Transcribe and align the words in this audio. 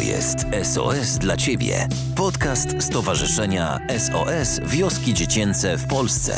To 0.00 0.04
jest 0.04 0.46
SOS 0.62 1.18
dla 1.18 1.36
Ciebie. 1.36 1.88
Podcast 2.16 2.82
Stowarzyszenia 2.82 3.78
SOS 3.98 4.60
Wioski 4.66 5.14
Dziecięce 5.14 5.76
w 5.76 5.86
Polsce. 5.86 6.32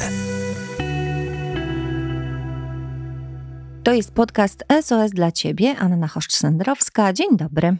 To 3.85 3.93
jest 3.93 4.12
podcast 4.12 4.64
SOS 4.83 5.11
dla 5.11 5.33
Ciebie, 5.33 5.77
Anna 5.79 6.06
Choszcz-Sendrowska. 6.06 7.12
Dzień 7.12 7.37
dobry. 7.37 7.77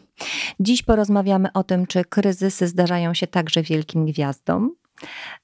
Dziś 0.61 0.82
porozmawiamy 0.82 1.53
o 1.53 1.64
tym, 1.64 1.87
czy 1.87 2.05
kryzysy 2.05 2.69
zdarzają 2.69 3.14
się 3.14 3.27
także 3.27 3.62
wielkim 3.62 4.07
gwiazdom, 4.07 4.75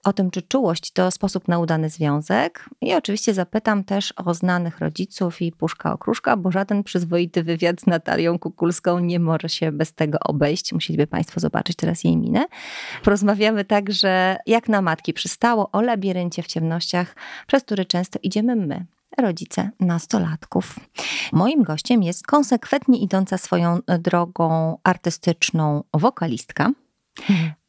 o 0.04 0.12
tym, 0.12 0.30
czy 0.30 0.42
czułość 0.42 0.92
to 0.92 1.10
sposób 1.10 1.48
na 1.48 1.58
udany 1.58 1.90
związek. 1.90 2.68
I 2.80 2.94
oczywiście 2.94 3.34
zapytam 3.34 3.84
też 3.84 4.14
o 4.16 4.34
znanych 4.34 4.78
rodziców 4.78 5.42
i 5.42 5.52
puszka 5.52 5.92
okruszka, 5.92 6.36
bo 6.36 6.50
żaden 6.50 6.84
przyzwoity 6.84 7.42
wywiad 7.42 7.80
z 7.80 7.86
Natalią 7.86 8.38
Kukulską 8.38 8.98
nie 8.98 9.20
może 9.20 9.48
się 9.48 9.72
bez 9.72 9.94
tego 9.94 10.18
obejść. 10.20 10.72
Musieliby 10.72 11.06
Państwo 11.06 11.40
zobaczyć 11.40 11.76
teraz 11.76 12.04
jej 12.04 12.16
minę. 12.16 12.46
Porozmawiamy 13.04 13.64
także, 13.64 14.36
jak 14.46 14.68
na 14.68 14.82
matki 14.82 15.12
przystało, 15.12 15.70
o 15.72 15.80
labiryncie 15.80 16.42
w 16.42 16.46
ciemnościach, 16.46 17.16
przez 17.46 17.62
który 17.62 17.84
często 17.84 18.18
idziemy 18.22 18.56
my, 18.56 18.86
rodzice 19.18 19.70
nastolatków. 19.80 20.78
Moim 21.32 21.62
gościem 21.62 22.02
jest 22.02 22.26
konsekwentnie 22.26 22.98
idąca 22.98 23.38
swoją 23.38 23.78
drogą 23.98 24.78
artystyczną 24.84 25.84
wokalistka, 25.94 26.70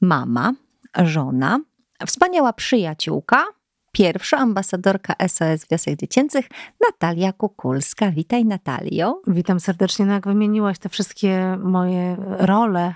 mama, 0.01 0.53
żona, 0.97 1.59
wspaniała 2.07 2.53
przyjaciółka, 2.53 3.45
pierwsza 3.91 4.37
ambasadorka 4.37 5.13
SOS 5.27 5.67
Wiosek 5.71 5.99
Dziecięcych, 5.99 6.45
Natalia 6.87 7.33
Kukulska. 7.33 8.11
Witaj 8.11 8.45
Natalio. 8.45 9.21
Witam 9.27 9.59
serdecznie. 9.59 10.05
No 10.05 10.13
jak 10.13 10.27
wymieniłaś 10.27 10.79
te 10.79 10.89
wszystkie 10.89 11.57
moje 11.63 12.17
role, 12.19 12.93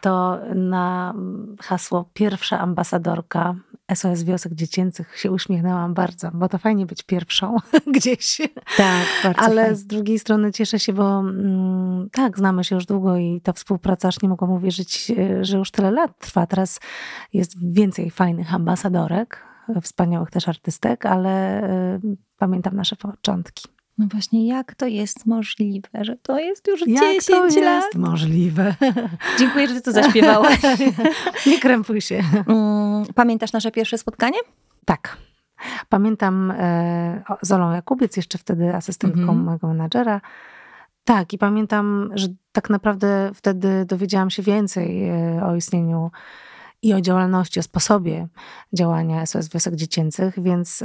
to 0.00 0.38
na 0.54 1.14
hasło 1.60 2.10
pierwsza 2.14 2.60
ambasadorka 2.60 3.54
SOS 3.94 4.22
Wiosek 4.22 4.54
Dziecięcych 4.54 5.18
się 5.18 5.30
uśmiechnęłam 5.30 5.94
bardzo, 5.94 6.30
bo 6.34 6.48
to 6.48 6.58
fajnie 6.58 6.86
być 6.86 7.02
pierwszą 7.02 7.56
gdzieś. 7.94 8.38
Tak, 8.76 9.06
bardzo 9.22 9.40
Ale 9.42 9.62
fajnie. 9.62 9.76
z 9.76 9.86
drugiej 9.86 10.18
strony 10.18 10.52
cieszę 10.52 10.78
się, 10.78 10.92
bo 10.92 11.18
mm, 11.18 12.08
tak, 12.12 12.38
znamy 12.38 12.64
się 12.64 12.74
już 12.74 12.86
długo 12.86 13.16
i 13.16 13.40
ta 13.40 13.52
współpraca, 13.52 14.08
aż 14.08 14.22
nie 14.22 14.28
mogłam 14.28 14.50
uwierzyć, 14.50 15.10
e, 15.10 15.44
że 15.44 15.58
już 15.58 15.70
tyle 15.70 15.90
lat 15.90 16.18
trwa. 16.18 16.46
Teraz 16.46 16.80
jest 17.32 17.72
więcej 17.72 18.10
fajnych 18.10 18.54
ambasadorek, 18.54 19.44
wspaniałych 19.82 20.30
też 20.30 20.48
artystek, 20.48 21.06
ale 21.06 21.64
y, 21.94 22.00
pamiętam 22.38 22.76
nasze 22.76 22.96
początki. 22.96 23.73
No 23.98 24.06
właśnie, 24.12 24.46
jak 24.48 24.74
to 24.74 24.86
jest 24.86 25.26
możliwe, 25.26 25.88
że 26.00 26.16
to 26.22 26.38
jest 26.38 26.68
już 26.68 26.80
Jak 26.86 27.00
10 27.00 27.26
to 27.26 27.60
lat? 27.60 27.84
jest 27.84 27.94
możliwe? 27.94 28.74
Dziękuję, 29.38 29.68
że 29.68 29.74
ty 29.74 29.80
to 29.82 29.92
zaśpiewałaś. 29.92 30.58
nie 31.46 31.58
krępuj 31.60 32.00
się. 32.00 32.22
Mm, 32.46 33.04
Pamiętasz 33.14 33.52
nasze 33.52 33.70
pierwsze 33.70 33.98
spotkanie? 33.98 34.38
Tak. 34.84 35.16
Pamiętam 35.88 36.50
e, 36.50 37.22
Zolą 37.42 37.72
Jakubiec, 37.72 38.16
jeszcze 38.16 38.38
wtedy 38.38 38.74
asystentką 38.74 39.20
Mhm. 39.20 39.38
mojego 39.44 39.68
menadżera. 39.68 40.20
Tak, 41.04 41.32
i 41.32 41.38
pamiętam, 41.38 42.10
że 42.14 42.28
tak 42.52 42.70
naprawdę 42.70 43.30
wtedy 43.34 43.84
dowiedziałam 43.84 44.30
się 44.30 44.42
więcej 44.42 45.08
e, 45.08 45.44
o 45.44 45.56
istnieniu 45.56 46.10
i 46.82 46.94
o 46.94 47.00
działalności, 47.00 47.60
o 47.60 47.62
sposobie 47.62 48.28
działania 48.72 49.26
SOS 49.26 49.48
Wiosek 49.48 49.74
Dziecięcych, 49.74 50.42
więc 50.42 50.82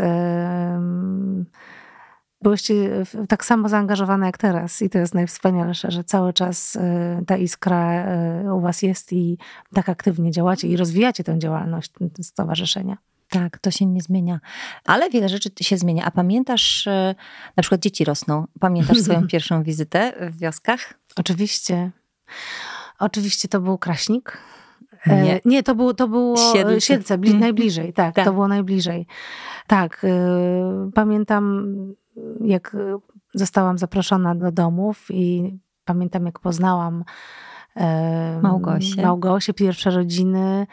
byłyście 2.41 2.73
w- 3.05 3.27
tak 3.27 3.45
samo 3.45 3.69
zaangażowane 3.69 4.25
jak 4.25 4.37
teraz 4.37 4.81
i 4.81 4.89
to 4.89 4.97
jest 4.97 5.13
najwspanialsze, 5.13 5.91
że 5.91 6.03
cały 6.03 6.33
czas 6.33 6.75
e, 6.75 7.21
ta 7.27 7.37
iskra 7.37 7.91
e, 7.91 8.53
u 8.53 8.61
was 8.61 8.81
jest 8.81 9.13
i 9.13 9.37
tak 9.73 9.89
aktywnie 9.89 10.31
działacie 10.31 10.67
i 10.67 10.77
rozwijacie 10.77 11.23
tę 11.23 11.39
działalność 11.39 11.91
stowarzyszenia. 12.21 12.97
Tak, 13.29 13.57
to 13.57 13.71
się 13.71 13.85
nie 13.85 14.01
zmienia. 14.01 14.39
Ale 14.85 15.09
wiele 15.09 15.29
rzeczy 15.29 15.49
się 15.61 15.77
zmienia. 15.77 16.05
A 16.05 16.11
pamiętasz, 16.11 16.87
e, 16.87 17.15
na 17.57 17.61
przykład 17.63 17.81
dzieci 17.81 18.05
rosną. 18.05 18.47
Pamiętasz 18.59 18.97
swoją 18.99 19.27
pierwszą 19.33 19.63
wizytę 19.63 20.13
w 20.31 20.37
wioskach? 20.37 20.93
Oczywiście. 21.15 21.91
Oczywiście 22.99 23.47
to 23.47 23.61
był 23.61 23.77
Kraśnik. 23.77 24.37
E, 25.07 25.23
Nie. 25.23 25.41
nie 25.45 25.63
to, 25.63 25.75
było, 25.75 25.93
to 25.93 26.07
było 26.07 26.37
Siedlce. 26.53 26.81
Siedlce, 26.81 27.17
bli, 27.17 27.35
najbliżej, 27.35 27.93
tak, 27.93 28.15
Tak. 28.15 28.25
to 28.25 28.33
było 28.33 28.47
najbliżej. 28.47 29.07
Tak, 29.67 30.01
e, 30.03 30.09
pamiętam 30.93 31.65
jak 32.41 32.75
e, 32.75 32.97
zostałam 33.33 33.77
zaproszona 33.77 34.35
do 34.35 34.51
domów 34.51 35.07
i 35.09 35.57
pamiętam 35.85 36.25
jak 36.25 36.39
poznałam 36.39 37.03
Małgosię. 38.41 39.01
Małgosię, 39.01 39.53
pierwsze 39.53 39.91
rodziny. 39.91 40.67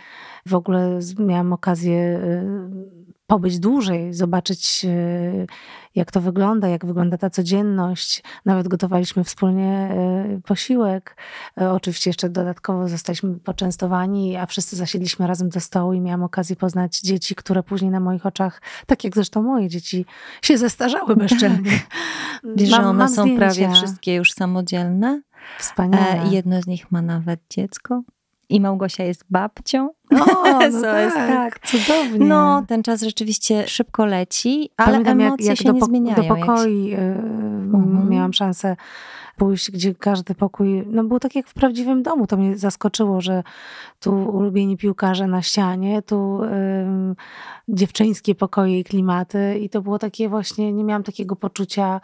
W 0.46 0.54
ogóle 0.54 0.98
miałam 1.18 1.52
okazję 1.52 1.98
e, 1.98 2.46
pobyć 3.26 3.58
dłużej, 3.58 4.14
zobaczyć 4.14 4.84
e, 4.84 5.46
jak 5.94 6.10
to 6.12 6.20
wygląda, 6.20 6.68
jak 6.68 6.86
wygląda 6.86 7.18
ta 7.18 7.30
codzienność. 7.30 8.22
Nawet 8.44 8.68
gotowaliśmy 8.68 9.24
wspólnie 9.24 9.66
e, 9.66 10.40
posiłek. 10.44 11.16
E, 11.60 11.72
Oczywiście 11.72 12.10
jeszcze 12.10 12.28
dodatkowo 12.28 12.88
zostaliśmy 12.88 13.34
poczęstowani, 13.38 14.36
a 14.36 14.46
wszyscy 14.46 14.76
zasiedliśmy 14.76 15.26
razem 15.26 15.48
do 15.48 15.60
stołu 15.60 15.92
i 15.92 16.00
miałam 16.00 16.22
okazję 16.22 16.56
poznać 16.56 17.00
dzieci, 17.00 17.34
które 17.34 17.62
później 17.62 17.90
na 17.90 18.00
moich 18.00 18.26
oczach, 18.26 18.62
tak 18.86 19.04
jak 19.04 19.14
zresztą 19.14 19.42
moje 19.42 19.68
dzieci, 19.68 20.06
się 20.42 20.58
zestarzały 20.58 21.16
bezczelnie. 21.16 21.70
Wiesz, 22.56 22.68
że 22.70 22.82
one 22.82 23.08
są 23.08 23.22
zdjęcia. 23.22 23.38
prawie 23.38 23.74
wszystkie 23.74 24.14
już 24.14 24.32
samodzielne. 24.32 25.22
Wspaniałe. 25.58 26.22
E, 26.22 26.28
jedno 26.28 26.62
z 26.62 26.66
nich 26.66 26.92
ma 26.92 27.02
nawet 27.02 27.40
dziecko. 27.50 28.02
I 28.48 28.60
Małgosia 28.60 29.04
jest 29.04 29.24
babcią. 29.30 29.88
O, 30.10 30.16
no 30.16 30.60
SOS, 30.80 31.14
tak, 31.14 31.58
cudownie. 31.66 32.26
No, 32.26 32.64
ten 32.68 32.82
czas 32.82 33.02
rzeczywiście 33.02 33.68
szybko 33.68 34.06
leci, 34.06 34.70
ale 34.76 34.90
Pamiętam, 34.92 35.20
emocje 35.20 35.46
jak, 35.46 35.48
jak 35.48 35.58
się 35.58 35.64
do, 35.64 35.72
nie 35.72 35.80
zmieniają. 35.84 36.16
do 36.16 36.22
jak 36.22 36.36
się- 36.38 36.40
pokoi 36.46 36.94
y, 36.94 36.96
Mhm. 37.74 38.08
miałam 38.08 38.32
szansę 38.32 38.76
pójść, 39.36 39.70
gdzie 39.70 39.94
każdy 39.94 40.34
pokój, 40.34 40.86
no 40.90 41.04
był 41.04 41.18
tak 41.18 41.34
jak 41.34 41.48
w 41.48 41.54
prawdziwym 41.54 42.02
domu. 42.02 42.26
To 42.26 42.36
mnie 42.36 42.56
zaskoczyło, 42.56 43.20
że 43.20 43.42
tu 44.00 44.12
ulubieni 44.24 44.76
piłkarze 44.76 45.26
na 45.26 45.42
ścianie, 45.42 46.02
tu 46.02 46.42
ym, 46.42 47.14
dziewczyńskie 47.68 48.34
pokoje 48.34 48.78
i 48.80 48.84
klimaty 48.84 49.58
i 49.58 49.68
to 49.70 49.82
było 49.82 49.98
takie 49.98 50.28
właśnie, 50.28 50.72
nie 50.72 50.84
miałam 50.84 51.02
takiego 51.02 51.36
poczucia, 51.36 52.00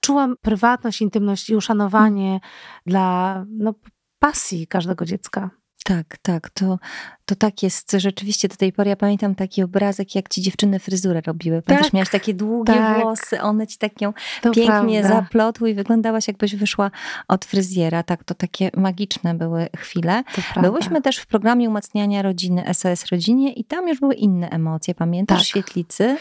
czułam 0.00 0.34
prywatność, 0.42 1.02
intymność 1.02 1.50
i 1.50 1.56
uszanowanie 1.56 2.40
dla 2.86 3.44
no, 3.48 3.74
pasji 4.18 4.66
każdego 4.66 5.04
dziecka. 5.04 5.50
Tak, 5.84 6.18
tak, 6.22 6.50
to, 6.50 6.78
to 7.24 7.34
tak 7.34 7.62
jest 7.62 7.92
rzeczywiście 7.92 8.48
do 8.48 8.56
tej 8.56 8.72
pory. 8.72 8.90
Ja 8.90 8.96
pamiętam 8.96 9.34
taki 9.34 9.62
obrazek, 9.62 10.14
jak 10.14 10.28
ci 10.28 10.42
dziewczyny 10.42 10.78
fryzurę 10.78 11.20
robiły. 11.26 11.62
Pamiętasz, 11.62 11.86
Tak, 11.86 11.92
miałaś 11.94 12.10
takie 12.10 12.34
długie 12.34 12.72
tak. 12.74 13.02
włosy, 13.02 13.40
one 13.40 13.66
ci 13.66 13.78
tak 13.78 14.00
ją 14.00 14.12
To 14.42 14.50
pięknie 14.50 15.00
prawda. 15.00 15.08
zaplotły 15.22 15.70
i 15.70 15.74
wyglądałaś 15.74 16.28
jakbyś 16.28 16.56
wyszła 16.56 16.90
od 17.28 17.44
fryzjera. 17.44 18.02
Tak, 18.02 18.24
to 18.24 18.34
takie 18.34 18.70
magiczne 18.76 19.34
były 19.34 19.68
chwile. 19.76 20.22
Byłyśmy 20.62 21.02
też 21.02 21.16
w 21.18 21.26
programie 21.26 21.68
umacniania 21.68 22.22
rodziny 22.22 22.74
SOS 22.74 23.06
Rodzinie 23.06 23.52
i 23.52 23.64
tam 23.64 23.88
już 23.88 24.00
były 24.00 24.14
inne 24.14 24.50
emocje. 24.50 24.94
Pamiętasz 24.94 25.38
Tak. 25.38 25.46
świetlicy? 25.46 26.16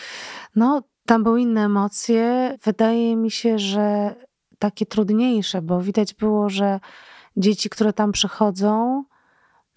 No, 0.55 0.81
tam 1.05 1.23
były 1.23 1.41
inne 1.41 1.65
emocje. 1.65 2.57
Wydaje 2.63 3.15
mi 3.15 3.31
się, 3.31 3.59
że 3.59 4.15
takie 4.59 4.85
trudniejsze, 4.85 5.61
bo 5.61 5.81
widać 5.81 6.13
było, 6.13 6.49
że 6.49 6.79
dzieci, 7.37 7.69
które 7.69 7.93
tam 7.93 8.11
przychodzą, 8.11 9.03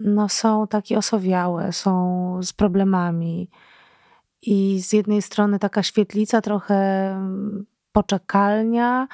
no 0.03 0.29
są 0.29 0.67
takie 0.67 0.97
osowiałe, 0.97 1.73
są 1.73 2.39
z 2.43 2.53
problemami. 2.53 3.49
I 4.41 4.81
z 4.81 4.93
jednej 4.93 5.21
strony 5.21 5.59
taka 5.59 5.83
świetlica, 5.83 6.41
trochę 6.41 6.75
mm, 7.11 7.65
poczekalnia, 7.91 9.07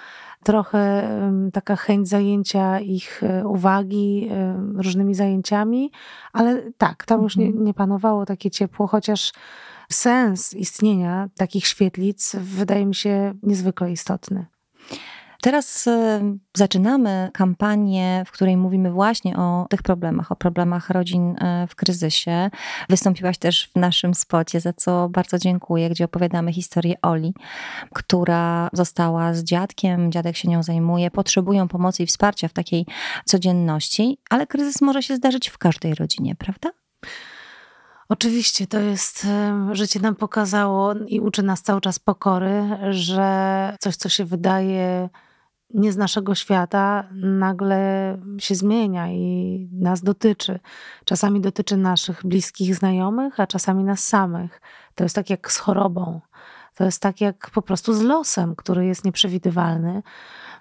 trochę 0.43 1.03
mm, 1.09 1.51
taka 1.51 1.75
chęć 1.75 2.09
zajęcia 2.09 2.79
ich 2.79 3.23
e, 3.23 3.47
uwagi 3.47 4.27
e, 4.31 4.55
różnymi 4.75 5.15
zajęciami, 5.15 5.91
ale 6.33 6.71
tak, 6.77 7.05
tam 7.05 7.23
już 7.23 7.37
nie, 7.37 7.45
Mhm. 7.45 7.63
nie 7.65 7.73
panowało 7.73 8.25
takie 8.25 8.51
ciepło, 8.51 8.87
chociaż 8.87 9.33
sens 9.91 10.53
istnienia 10.53 11.29
takich 11.37 11.67
świetlic 11.67 12.35
wydaje 12.35 12.85
mi 12.85 12.95
się 12.95 13.33
niezwykle 13.43 13.91
istotny. 13.91 14.45
Teraz 15.41 15.87
e, 15.87 16.21
zaczynamy 16.57 17.29
kampanię, 17.33 18.23
w 18.27 18.31
której 18.31 18.57
mówimy 18.57 18.91
właśnie 18.91 19.37
o 19.37 19.65
tych 19.69 19.81
problemach, 19.81 20.31
o 20.31 20.35
problemach 20.35 20.89
rodzin 20.89 21.35
e, 21.37 21.67
w 21.67 21.75
kryzysie. 21.75 22.49
Wystąpiłaś 22.89 23.37
też 23.37 23.69
w 23.75 23.75
naszym 23.75 24.13
spocie, 24.13 24.59
za 24.59 24.73
co 24.73 25.09
bardzo 25.09 25.37
dziękuję, 25.37 25.89
gdzie 25.89 26.05
opowiadamy 26.05 26.53
historię 26.53 26.95
Oli, 27.01 27.33
która 27.93 28.69
została 28.73 29.33
z 29.33 29.43
dziadkiem, 29.43 30.11
dziadek 30.11 30.37
się 30.37 30.47
nią 30.47 30.63
zajmuje, 30.63 31.11
potrzebują 31.11 31.67
pomocy 31.67 32.03
i 32.03 32.05
wsparcia 32.05 32.47
w 32.47 32.53
takiej 32.53 32.85
codzienności, 33.25 34.17
ale 34.29 34.47
kryzys 34.47 34.81
może 34.81 35.03
się 35.03 35.15
zdarzyć 35.15 35.49
w 35.49 35.57
każdej 35.57 35.95
rodzinie, 35.95 36.35
prawda? 36.35 36.69
Oczywiście 38.09 38.67
to 38.67 38.79
jest, 38.79 39.25
em, 39.25 39.75
życie 39.75 39.99
nam 39.99 40.15
pokazało 40.15 40.93
i 41.07 41.19
uczy 41.19 41.43
nas 41.43 41.61
cały 41.61 41.81
czas 41.81 41.99
pokory, 41.99 42.63
że 42.89 43.75
coś, 43.79 43.95
co 43.95 44.09
się 44.09 44.25
wydaje 44.25 45.09
nie 45.73 45.91
z 45.91 45.97
naszego 45.97 46.35
świata 46.35 47.09
nagle 47.13 48.17
się 48.37 48.55
zmienia 48.55 49.11
i 49.11 49.69
nas 49.73 50.01
dotyczy. 50.01 50.59
Czasami 51.05 51.41
dotyczy 51.41 51.77
naszych 51.77 52.25
bliskich 52.25 52.75
znajomych, 52.75 53.39
a 53.39 53.47
czasami 53.47 53.83
nas 53.83 54.03
samych. 54.03 54.61
To 54.95 55.03
jest 55.03 55.15
tak 55.15 55.29
jak 55.29 55.51
z 55.51 55.57
chorobą. 55.57 56.21
To 56.75 56.85
jest 56.85 57.01
tak 57.01 57.21
jak 57.21 57.49
po 57.49 57.61
prostu 57.61 57.93
z 57.93 58.01
losem, 58.01 58.55
który 58.55 58.85
jest 58.85 59.05
nieprzewidywalny. 59.05 60.03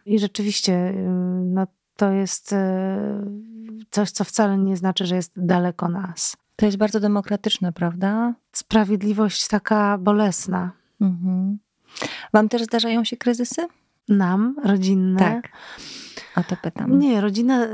I 0.07 0.19
rzeczywiście 0.19 0.95
no, 1.45 1.67
to 1.97 2.13
jest 2.13 2.53
e, 2.53 2.99
coś, 3.91 4.11
co 4.11 4.25
wcale 4.25 4.59
nie 4.59 4.77
znaczy, 4.77 5.07
że 5.07 5.17
jest 5.17 5.33
daleko 5.37 5.89
nas. 5.89 6.37
To 6.57 6.67
jest 6.67 6.79
bardzo 6.79 7.01
demokratyczne, 7.01 7.73
prawda? 7.73 8.35
Sprawiedliwość 8.53 9.49
taka 9.49 9.99
bolesna. 9.99 10.73
Mhm. 11.01 11.59
Wam 12.33 12.49
też 12.49 12.63
zdarzają 12.63 13.05
się 13.05 13.17
kryzysy? 13.17 13.67
Nam, 14.09 14.57
rodzinne. 14.65 15.19
Tak. 15.19 15.49
O 16.37 16.43
to 16.43 16.57
pytam. 16.63 16.99
Nie, 16.99 17.21
rodzina, 17.21 17.67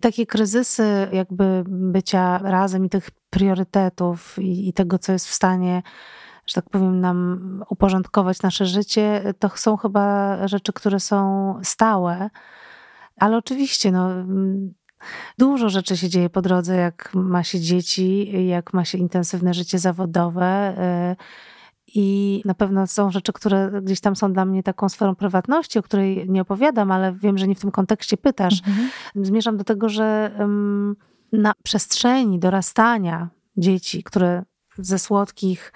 takie 0.00 0.26
kryzysy 0.26 1.08
jakby 1.12 1.64
bycia 1.66 2.38
razem 2.38 2.84
i 2.84 2.88
tych 2.88 3.10
priorytetów 3.30 4.38
i, 4.38 4.68
i 4.68 4.72
tego, 4.72 4.98
co 4.98 5.12
jest 5.12 5.28
w 5.28 5.34
stanie 5.34 5.82
że 6.46 6.54
tak 6.54 6.70
powiem, 6.70 7.00
nam 7.00 7.64
uporządkować 7.68 8.42
nasze 8.42 8.66
życie, 8.66 9.34
to 9.38 9.48
są 9.48 9.76
chyba 9.76 10.36
rzeczy, 10.48 10.72
które 10.72 11.00
są 11.00 11.54
stałe. 11.62 12.30
Ale 13.16 13.36
oczywiście, 13.36 13.92
no, 13.92 14.08
dużo 15.38 15.68
rzeczy 15.68 15.96
się 15.96 16.08
dzieje 16.08 16.30
po 16.30 16.42
drodze, 16.42 16.76
jak 16.76 17.10
ma 17.14 17.42
się 17.42 17.60
dzieci, 17.60 18.32
jak 18.48 18.72
ma 18.72 18.84
się 18.84 18.98
intensywne 18.98 19.54
życie 19.54 19.78
zawodowe. 19.78 20.74
I 21.94 22.42
na 22.44 22.54
pewno 22.54 22.86
są 22.86 23.10
rzeczy, 23.10 23.32
które 23.32 23.70
gdzieś 23.82 24.00
tam 24.00 24.16
są 24.16 24.32
dla 24.32 24.44
mnie 24.44 24.62
taką 24.62 24.88
sferą 24.88 25.14
prywatności, 25.14 25.78
o 25.78 25.82
której 25.82 26.28
nie 26.28 26.42
opowiadam, 26.42 26.90
ale 26.90 27.12
wiem, 27.12 27.38
że 27.38 27.48
nie 27.48 27.54
w 27.54 27.60
tym 27.60 27.70
kontekście 27.70 28.16
pytasz. 28.16 28.62
Mhm. 28.66 28.90
Zmierzam 29.14 29.56
do 29.56 29.64
tego, 29.64 29.88
że 29.88 30.30
na 31.32 31.52
przestrzeni 31.62 32.38
dorastania 32.38 33.28
dzieci, 33.56 34.02
które 34.02 34.42
ze 34.78 34.98
słodkich 34.98 35.72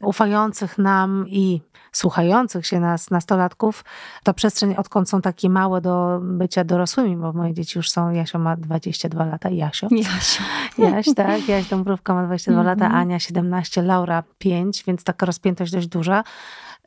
ufających 0.00 0.78
nam 0.78 1.24
i 1.28 1.60
słuchających 1.92 2.66
się 2.66 2.80
nas 2.80 3.10
nastolatków, 3.10 3.84
ta 4.24 4.34
przestrzeń, 4.34 4.74
odkąd 4.76 5.08
są 5.08 5.20
takie 5.20 5.50
małe 5.50 5.80
do 5.80 6.20
bycia 6.22 6.64
dorosłymi, 6.64 7.16
bo 7.16 7.32
moje 7.32 7.54
dzieci 7.54 7.78
już 7.78 7.90
są, 7.90 8.10
Jasio 8.10 8.38
ma 8.38 8.56
22 8.56 9.24
lata, 9.24 9.50
Jasio. 9.50 9.88
Jasio. 9.90 10.42
Jaś, 10.78 11.06
tak, 11.16 11.48
Jaś 11.48 11.68
Dąbrówka 11.68 12.14
ma 12.14 12.26
22 12.26 12.62
lata, 12.62 12.84
mhm. 12.84 13.02
Ania 13.02 13.18
17, 13.18 13.82
Laura 13.82 14.22
5, 14.38 14.84
więc 14.86 15.04
taka 15.04 15.26
rozpiętość 15.26 15.72
dość 15.72 15.86
duża. 15.86 16.24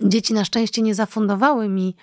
Dzieci 0.01 0.33
na 0.33 0.45
szczęście 0.45 0.81
nie 0.81 0.95
zafundowały 0.95 1.69
mi 1.69 1.95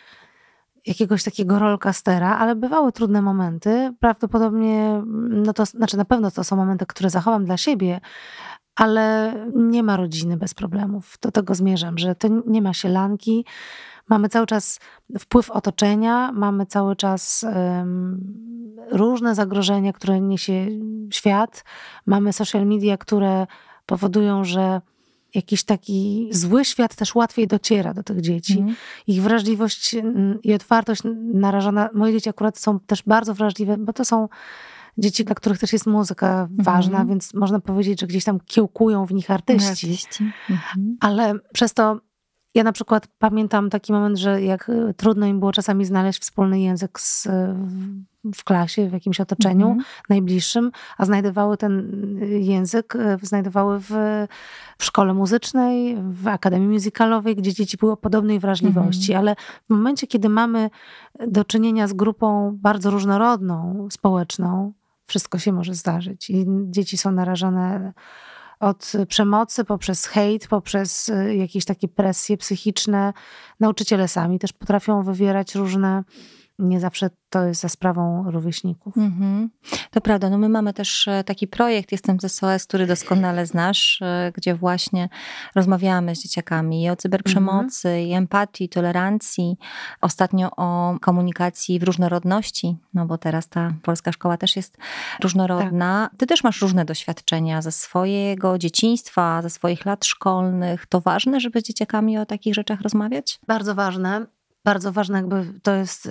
jakiegoś 0.86 1.24
takiego 1.24 1.58
rolkastera, 1.58 2.38
ale 2.38 2.56
bywały 2.56 2.92
trudne 2.92 3.22
momenty. 3.22 3.92
Prawdopodobnie, 4.00 5.02
no 5.28 5.52
to 5.52 5.66
znaczy 5.66 5.96
na 5.96 6.04
pewno 6.04 6.30
to 6.30 6.44
są 6.44 6.56
momenty, 6.56 6.86
które 6.86 7.10
zachowam 7.10 7.44
dla 7.44 7.56
siebie, 7.56 8.00
ale 8.80 9.34
nie 9.54 9.82
ma 9.82 9.96
rodziny 9.96 10.36
bez 10.36 10.54
problemów. 10.54 11.18
Do 11.20 11.30
tego 11.30 11.54
zmierzam, 11.54 11.98
że 11.98 12.14
to 12.14 12.28
nie 12.46 12.62
ma 12.62 12.74
sielanki. 12.74 13.44
Mamy 14.08 14.28
cały 14.28 14.46
czas 14.46 14.80
wpływ 15.18 15.50
otoczenia, 15.50 16.32
mamy 16.32 16.66
cały 16.66 16.96
czas 16.96 17.44
um, 17.44 18.20
różne 18.90 19.34
zagrożenia, 19.34 19.92
które 19.92 20.20
niesie 20.20 20.66
świat. 21.12 21.64
Mamy 22.06 22.32
social 22.32 22.66
media, 22.66 22.96
które 22.96 23.46
powodują, 23.86 24.44
że 24.44 24.80
jakiś 25.34 25.64
taki 25.64 26.28
zły 26.30 26.64
świat 26.64 26.96
też 26.96 27.14
łatwiej 27.14 27.46
dociera 27.46 27.94
do 27.94 28.02
tych 28.02 28.20
dzieci. 28.20 28.58
Mm. 28.58 28.74
Ich 29.06 29.22
wrażliwość 29.22 29.96
i 30.42 30.54
otwartość 30.54 31.02
narażona. 31.34 31.90
Moje 31.94 32.12
dzieci 32.12 32.30
akurat 32.30 32.58
są 32.58 32.80
też 32.80 33.02
bardzo 33.02 33.34
wrażliwe, 33.34 33.76
bo 33.76 33.92
to 33.92 34.04
są 34.04 34.28
dzieci, 34.98 35.24
dla 35.24 35.34
których 35.34 35.58
też 35.58 35.72
jest 35.72 35.86
muzyka 35.86 36.48
ważna, 36.58 36.98
mhm. 36.98 37.08
więc 37.08 37.34
można 37.34 37.60
powiedzieć, 37.60 38.00
że 38.00 38.06
gdzieś 38.06 38.24
tam 38.24 38.40
kiełkują 38.40 39.06
w 39.06 39.12
nich 39.12 39.30
artyści. 39.30 39.86
artyści. 39.86 40.32
Mhm. 40.50 40.96
Ale 41.00 41.34
przez 41.52 41.74
to 41.74 42.00
ja 42.54 42.64
na 42.64 42.72
przykład 42.72 43.06
pamiętam 43.18 43.70
taki 43.70 43.92
moment, 43.92 44.18
że 44.18 44.42
jak 44.42 44.68
y, 44.68 44.94
trudno 44.96 45.26
im 45.26 45.40
było 45.40 45.52
czasami 45.52 45.84
znaleźć 45.84 46.22
wspólny 46.22 46.60
język 46.60 47.00
z, 47.00 47.28
w 48.34 48.44
klasie, 48.44 48.88
w 48.88 48.92
jakimś 48.92 49.20
otoczeniu 49.20 49.66
mm 49.66 49.78
-hmm. 49.78 49.84
najbliższym, 50.08 50.70
a 50.98 51.04
znajdowały 51.04 51.56
ten 51.56 51.80
y, 52.22 52.40
język, 52.40 52.96
y, 52.96 53.18
znajdowały 53.22 53.78
w, 53.80 53.90
w 54.78 54.84
szkole 54.84 55.14
muzycznej, 55.14 55.96
w 56.02 56.28
akademii 56.28 56.68
muzykalowej, 56.68 57.36
gdzie 57.36 57.54
dzieci 57.54 57.76
były 57.76 57.92
o 57.92 57.96
podobnej 57.96 58.38
wrażliwości, 58.38 59.12
mm 59.12 59.16
-hmm. 59.16 59.28
ale 59.28 59.36
w 59.66 59.70
momencie, 59.70 60.06
kiedy 60.06 60.28
mamy 60.28 60.70
do 61.26 61.44
czynienia 61.44 61.88
z 61.88 61.92
grupą 61.92 62.58
bardzo 62.62 62.90
różnorodną, 62.90 63.88
społeczną, 63.90 64.72
wszystko 65.10 65.38
się 65.38 65.52
może 65.52 65.74
zdarzyć 65.74 66.30
i 66.30 66.46
dzieci 66.48 66.98
są 66.98 67.12
narażone 67.12 67.92
od 68.60 68.92
przemocy 69.08 69.64
poprzez 69.64 70.06
hejt, 70.06 70.48
poprzez 70.48 71.08
y, 71.08 71.34
jakieś 71.36 71.64
takie 71.64 71.88
presje 71.88 72.36
psychiczne. 72.36 73.12
Nauczyciele 73.60 74.08
sami 74.08 74.38
też 74.38 74.52
potrafią 74.52 75.02
wywierać 75.02 75.54
różne 75.54 76.04
nie 76.60 76.80
zawsze 76.80 77.10
to 77.30 77.44
jest 77.44 77.60
za 77.60 77.68
sprawą 77.68 78.30
rówieśników. 78.30 78.96
Mm-hmm. 78.96 79.48
To 79.90 80.00
prawda. 80.00 80.30
No 80.30 80.38
my 80.38 80.48
mamy 80.48 80.72
też 80.72 81.08
e, 81.08 81.24
taki 81.24 81.48
projekt, 81.48 81.92
jestem 81.92 82.20
z 82.20 82.32
SOS, 82.32 82.66
który 82.66 82.86
doskonale 82.86 83.46
znasz, 83.46 84.02
e, 84.02 84.32
gdzie 84.34 84.54
właśnie 84.54 85.08
rozmawiamy 85.54 86.16
z 86.16 86.22
dzieciakami 86.22 86.82
i 86.82 86.90
o 86.90 86.96
cyberprzemocy, 86.96 87.88
mm-hmm. 87.88 88.06
i 88.06 88.12
empatii, 88.12 88.68
tolerancji. 88.68 89.56
Ostatnio 90.00 90.50
o 90.56 90.96
komunikacji 91.00 91.78
w 91.78 91.82
różnorodności, 91.82 92.76
no 92.94 93.06
bo 93.06 93.18
teraz 93.18 93.48
ta 93.48 93.72
polska 93.82 94.12
szkoła 94.12 94.36
też 94.36 94.56
jest 94.56 94.78
różnorodna. 95.22 96.08
Tak. 96.10 96.18
Ty 96.18 96.26
też 96.26 96.44
masz 96.44 96.62
różne 96.62 96.84
doświadczenia 96.84 97.62
ze 97.62 97.72
swojego 97.72 98.58
dzieciństwa, 98.58 99.42
ze 99.42 99.50
swoich 99.50 99.84
lat 99.84 100.04
szkolnych. 100.04 100.86
To 100.86 101.00
ważne, 101.00 101.40
żeby 101.40 101.60
z 101.60 101.64
dzieciakami 101.64 102.18
o 102.18 102.26
takich 102.26 102.54
rzeczach 102.54 102.80
rozmawiać? 102.80 103.40
Bardzo 103.46 103.74
ważne 103.74 104.26
bardzo 104.64 104.92
ważne 104.92 105.18
jakby 105.18 105.60
to 105.62 105.74
jest 105.74 106.08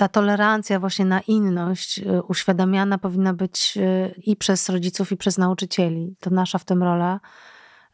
ta 0.00 0.08
tolerancja 0.08 0.80
właśnie 0.80 1.04
na 1.04 1.20
inność 1.20 1.98
y, 1.98 2.22
uświadamiana 2.22 2.98
powinna 2.98 3.34
być 3.34 3.74
y, 3.76 4.14
i 4.26 4.36
przez 4.36 4.68
rodziców, 4.68 5.12
i 5.12 5.16
przez 5.16 5.38
nauczycieli. 5.38 6.16
To 6.20 6.30
nasza 6.30 6.58
w 6.58 6.64
tym 6.64 6.82
rola, 6.82 7.20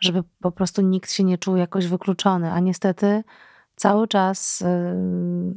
żeby 0.00 0.22
po 0.40 0.52
prostu 0.52 0.82
nikt 0.82 1.12
się 1.12 1.24
nie 1.24 1.38
czuł 1.38 1.56
jakoś 1.56 1.86
wykluczony. 1.86 2.52
A 2.52 2.60
niestety 2.60 3.24
cały 3.76 4.08
czas 4.08 4.62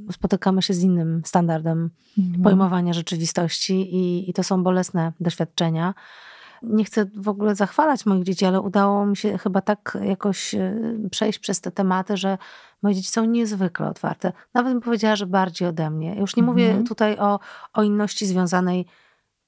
y, 0.09 0.13
spotykamy 0.13 0.61
się 0.61 0.73
z 0.73 0.83
innym 0.83 1.21
standardem 1.25 1.89
mhm. 2.17 2.43
pojmowania 2.43 2.93
rzeczywistości 2.93 3.95
i, 3.95 4.29
i 4.29 4.33
to 4.33 4.43
są 4.43 4.63
bolesne 4.63 5.13
doświadczenia 5.19 5.93
nie 6.63 6.83
chcę 6.83 7.05
w 7.15 7.29
ogóle 7.29 7.55
zachwalać 7.55 8.05
moich 8.05 8.23
dzieci, 8.23 8.45
ale 8.45 8.61
udało 8.61 9.05
mi 9.05 9.17
się 9.17 9.37
chyba 9.37 9.61
tak 9.61 9.97
jakoś 10.03 10.55
e, 10.55 10.73
przejść 11.11 11.39
przez 11.39 11.61
te 11.61 11.71
tematy, 11.71 12.17
że 12.17 12.37
moje 12.81 12.95
dzieci 12.95 13.09
są 13.09 13.25
niezwykle 13.25 13.87
otwarte. 13.89 14.31
Nawet 14.53 14.73
bym 14.73 14.81
powiedziała, 14.81 15.15
że 15.15 15.25
bardziej 15.25 15.67
ode 15.67 15.89
mnie. 15.89 16.15
Już 16.15 16.35
nie 16.35 16.43
mówię 16.43 16.65
mhm. 16.65 16.87
tutaj 16.87 17.17
o, 17.17 17.39
o 17.73 17.83
inności 17.83 18.25
związanej 18.25 18.85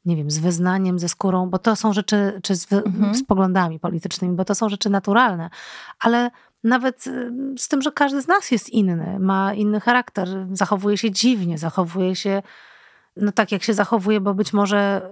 nie 0.05 0.15
wiem, 0.15 0.31
z 0.31 0.37
wyznaniem, 0.37 0.99
ze 0.99 1.09
skórą, 1.09 1.49
bo 1.49 1.57
to 1.57 1.75
są 1.75 1.93
rzeczy, 1.93 2.39
czy 2.43 2.55
z, 2.55 2.73
mhm. 2.73 3.15
z 3.15 3.23
poglądami 3.23 3.79
politycznymi, 3.79 4.35
bo 4.35 4.45
to 4.45 4.55
są 4.55 4.69
rzeczy 4.69 4.89
naturalne, 4.89 5.49
ale 5.99 6.31
nawet 6.63 7.07
e, 7.07 7.31
z 7.57 7.67
tym, 7.67 7.81
że 7.81 7.91
każdy 7.91 8.21
z 8.21 8.27
nas 8.27 8.51
jest 8.51 8.69
inny, 8.69 9.19
ma 9.19 9.53
inny 9.53 9.79
charakter, 9.79 10.27
zachowuje 10.51 10.97
się 10.97 11.11
dziwnie, 11.11 11.57
zachowuje 11.57 12.15
się 12.15 12.41
no 13.15 13.31
tak, 13.31 13.51
jak 13.51 13.63
się 13.63 13.73
zachowuje, 13.73 14.21
bo 14.21 14.33
być 14.33 14.53
może 14.53 15.11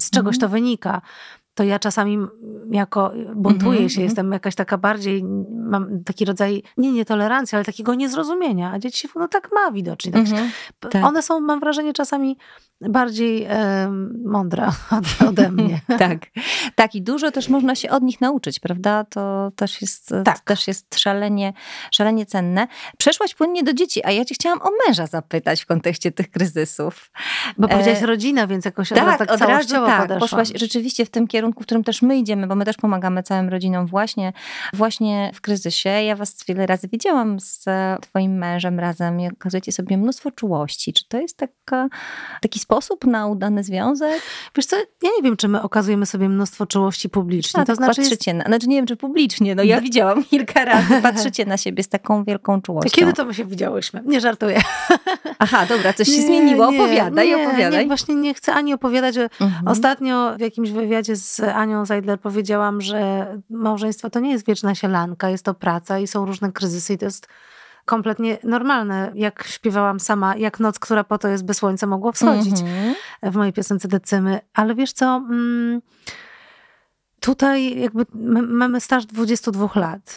z 0.00 0.10
czegoś 0.10 0.36
mhm. 0.36 0.40
to 0.40 0.48
wynika 0.48 1.02
to 1.58 1.64
ja 1.64 1.78
czasami 1.78 2.18
jako 2.70 3.12
buntuję 3.34 3.78
mm 3.78 3.88
-hmm, 3.88 3.92
się, 3.92 4.00
mm 4.00 4.06
-hmm. 4.06 4.10
jestem 4.10 4.32
jakaś 4.32 4.54
taka 4.54 4.78
bardziej, 4.78 5.24
mam 5.50 6.04
taki 6.04 6.24
rodzaj, 6.24 6.62
nie 6.76 6.92
nietolerancji, 6.92 7.56
ale 7.56 7.64
takiego 7.64 7.94
niezrozumienia, 7.94 8.72
a 8.72 8.78
dzieci 8.78 9.00
się, 9.00 9.08
no 9.16 9.28
tak 9.28 9.50
ma 9.54 9.72
widocznie. 9.72 10.12
Tak, 10.12 10.26
mm 10.26 10.36
-hmm, 10.36 10.88
tak. 10.90 11.04
One 11.04 11.22
są, 11.22 11.40
mam 11.40 11.60
wrażenie, 11.60 11.92
czasami 11.92 12.36
bardziej 12.80 13.44
e, 13.44 13.90
mądre 14.24 14.68
ode 15.28 15.50
mnie. 15.52 15.80
tak. 15.98 16.18
tak, 16.74 16.94
i 16.94 17.02
dużo 17.02 17.30
też 17.30 17.48
można 17.48 17.74
się 17.74 17.90
od 17.90 18.02
nich 18.02 18.20
nauczyć, 18.20 18.60
prawda? 18.60 19.04
To 19.04 19.52
też 19.56 19.80
jest, 19.80 20.14
tak. 20.24 20.40
też 20.40 20.68
jest 20.68 20.98
szalenie, 20.98 21.52
szalenie 21.90 22.26
cenne. 22.26 22.66
Przeszłaś 22.98 23.34
płynnie 23.34 23.62
do 23.62 23.72
dzieci, 23.72 24.04
a 24.04 24.10
ja 24.10 24.24
cię 24.24 24.34
chciałam 24.34 24.62
o 24.62 24.68
męża 24.86 25.06
zapytać 25.06 25.62
w 25.62 25.66
kontekście 25.66 26.12
tych 26.12 26.30
kryzysów. 26.30 27.10
Bo 27.58 27.68
powiedziałaś 27.68 28.02
e... 28.02 28.06
rodzina, 28.06 28.46
więc 28.46 28.64
jakoś 28.64 28.88
tak, 28.88 28.98
od 28.98 29.06
razu 29.06 29.18
tak 29.18 29.30
od 29.30 29.40
razu, 29.40 29.74
tak, 29.74 30.18
poszłaś 30.18 30.52
rzeczywiście 30.54 31.04
w 31.04 31.10
tym 31.10 31.26
kierunku, 31.26 31.47
kierunku, 31.48 31.62
w 31.62 31.66
którym 31.66 31.84
też 31.84 32.02
my 32.02 32.16
idziemy, 32.16 32.46
bo 32.46 32.54
my 32.54 32.64
też 32.64 32.76
pomagamy 32.76 33.22
całym 33.22 33.48
rodzinom 33.48 33.86
właśnie, 33.86 34.32
właśnie 34.74 35.30
w 35.34 35.40
kryzysie. 35.40 35.88
Ja 35.88 36.16
was 36.16 36.44
wiele 36.48 36.66
razy 36.66 36.88
widziałam 36.88 37.40
z 37.40 37.64
twoim 38.00 38.38
mężem 38.38 38.80
razem 38.80 39.20
i 39.20 39.28
okazujecie 39.28 39.72
sobie 39.72 39.96
mnóstwo 39.96 40.30
czułości. 40.30 40.92
Czy 40.92 41.08
to 41.08 41.20
jest 41.20 41.36
taka, 41.36 41.88
taki 42.40 42.58
sposób 42.58 43.06
na 43.06 43.26
udany 43.26 43.64
związek? 43.64 44.22
Wiesz 44.56 44.66
co, 44.66 44.76
ja 44.76 45.10
nie 45.16 45.22
wiem, 45.22 45.36
czy 45.36 45.48
my 45.48 45.62
okazujemy 45.62 46.06
sobie 46.06 46.28
mnóstwo 46.28 46.66
czułości 46.66 47.08
publicznie. 47.08 47.60
A, 47.60 47.62
to 47.62 47.66
tak 47.66 47.76
znaczy 47.76 48.00
patrzycie 48.00 48.30
jest... 48.30 48.38
na, 48.38 48.44
znaczy 48.44 48.68
nie 48.68 48.76
wiem, 48.76 48.86
czy 48.86 48.96
publicznie, 48.96 49.54
no 49.54 49.62
ja 49.62 49.80
widziałam 49.88 50.24
kilka 50.24 50.64
razy, 50.64 51.02
patrzycie 51.02 51.46
na 51.46 51.56
siebie 51.56 51.82
z 51.82 51.88
taką 51.88 52.24
wielką 52.24 52.62
czułością. 52.62 52.90
Kiedy 52.90 53.12
to 53.12 53.24
my 53.24 53.34
się 53.34 53.44
widziałyśmy? 53.44 54.02
Nie 54.06 54.20
żartuję. 54.20 54.60
Aha, 55.38 55.66
dobra, 55.66 55.92
coś 55.92 56.08
się 56.08 56.22
zmieniło. 56.22 56.68
Opowiadaj, 56.68 57.28
nie, 57.28 57.48
opowiadaj. 57.48 57.80
Nie, 57.80 57.86
właśnie 57.86 58.14
nie 58.14 58.34
chcę 58.34 58.54
ani 58.54 58.74
opowiadać. 58.74 59.16
Mhm. 59.16 59.68
Ostatnio 59.68 60.36
w 60.36 60.40
jakimś 60.40 60.70
wywiadzie 60.70 61.16
z 61.16 61.40
Anią 61.40 61.86
Zeidler 61.86 62.20
powiedziałam, 62.20 62.80
że 62.80 63.26
małżeństwo 63.50 64.10
to 64.10 64.20
nie 64.20 64.30
jest 64.30 64.46
wieczna 64.46 64.74
sielanka, 64.74 65.30
jest 65.30 65.44
to 65.44 65.54
praca 65.54 65.98
i 65.98 66.06
są 66.06 66.26
różne 66.26 66.52
kryzysy 66.52 66.92
i 66.92 66.98
to 66.98 67.04
jest 67.04 67.28
kompletnie 67.84 68.38
normalne. 68.44 69.12
Jak 69.14 69.44
śpiewałam 69.46 70.00
sama, 70.00 70.36
jak 70.36 70.60
noc, 70.60 70.78
która 70.78 71.04
po 71.04 71.18
to 71.18 71.28
jest, 71.28 71.44
by 71.44 71.54
słońce 71.54 71.86
mogło 71.86 72.12
wschodzić 72.12 72.60
mhm. 72.60 72.94
w 73.22 73.36
mojej 73.36 73.52
piosence 73.52 73.88
Decymy. 73.88 74.40
Ale 74.54 74.74
wiesz 74.74 74.92
co... 74.92 75.06
Mm, 75.06 75.80
Tutaj 77.20 77.80
jakby 77.80 78.06
mamy 78.48 78.80
staż 78.80 79.06
22 79.06 79.68
lat, 79.80 80.16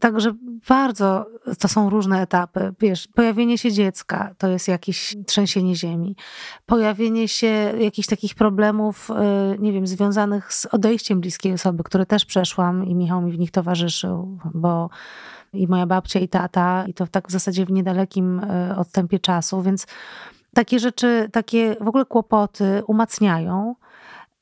także 0.00 0.34
bardzo 0.68 1.26
to 1.58 1.68
są 1.68 1.90
różne 1.90 2.20
etapy. 2.22 2.74
Wiesz, 2.80 3.08
pojawienie 3.14 3.58
się 3.58 3.72
dziecka 3.72 4.34
to 4.38 4.48
jest 4.48 4.68
jakieś 4.68 5.16
trzęsienie 5.26 5.76
ziemi. 5.76 6.16
Pojawienie 6.66 7.28
się 7.28 7.72
jakichś 7.78 8.08
takich 8.08 8.34
problemów, 8.34 9.10
y, 9.10 9.58
nie 9.58 9.72
wiem, 9.72 9.86
związanych 9.86 10.52
z 10.52 10.66
odejściem 10.66 11.20
bliskiej 11.20 11.52
osoby, 11.52 11.82
które 11.82 12.06
też 12.06 12.24
przeszłam 12.24 12.86
i 12.86 12.94
Michał 12.94 13.22
mi 13.22 13.32
w 13.32 13.38
nich 13.38 13.50
towarzyszył, 13.50 14.38
bo 14.54 14.90
i 15.52 15.68
moja 15.68 15.86
babcia 15.86 16.20
i 16.20 16.28
tata 16.28 16.84
i 16.86 16.94
to 16.94 17.06
tak 17.06 17.28
w 17.28 17.32
zasadzie 17.32 17.66
w 17.66 17.70
niedalekim 17.70 18.40
y, 18.70 18.76
odstępie 18.76 19.18
czasu, 19.18 19.62
więc 19.62 19.86
takie 20.54 20.78
rzeczy, 20.78 21.28
takie 21.32 21.76
w 21.80 21.88
ogóle 21.88 22.04
kłopoty 22.04 22.82
umacniają 22.86 23.74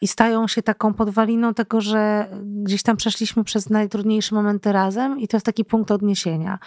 i 0.04 0.08
stają 0.08 0.48
się 0.48 0.62
taką 0.62 0.94
podwaliną 0.94 1.54
tego, 1.54 1.80
że 1.80 2.28
gdzieś 2.44 2.82
tam 2.82 2.96
przeszliśmy 2.96 3.44
przez 3.44 3.70
najtrudniejsze 3.70 4.34
momenty 4.34 4.72
razem 4.72 5.20
i 5.20 5.28
to 5.28 5.36
jest 5.36 5.46
taki 5.46 5.64
punkt 5.64 5.90
odniesienia. 5.90 6.58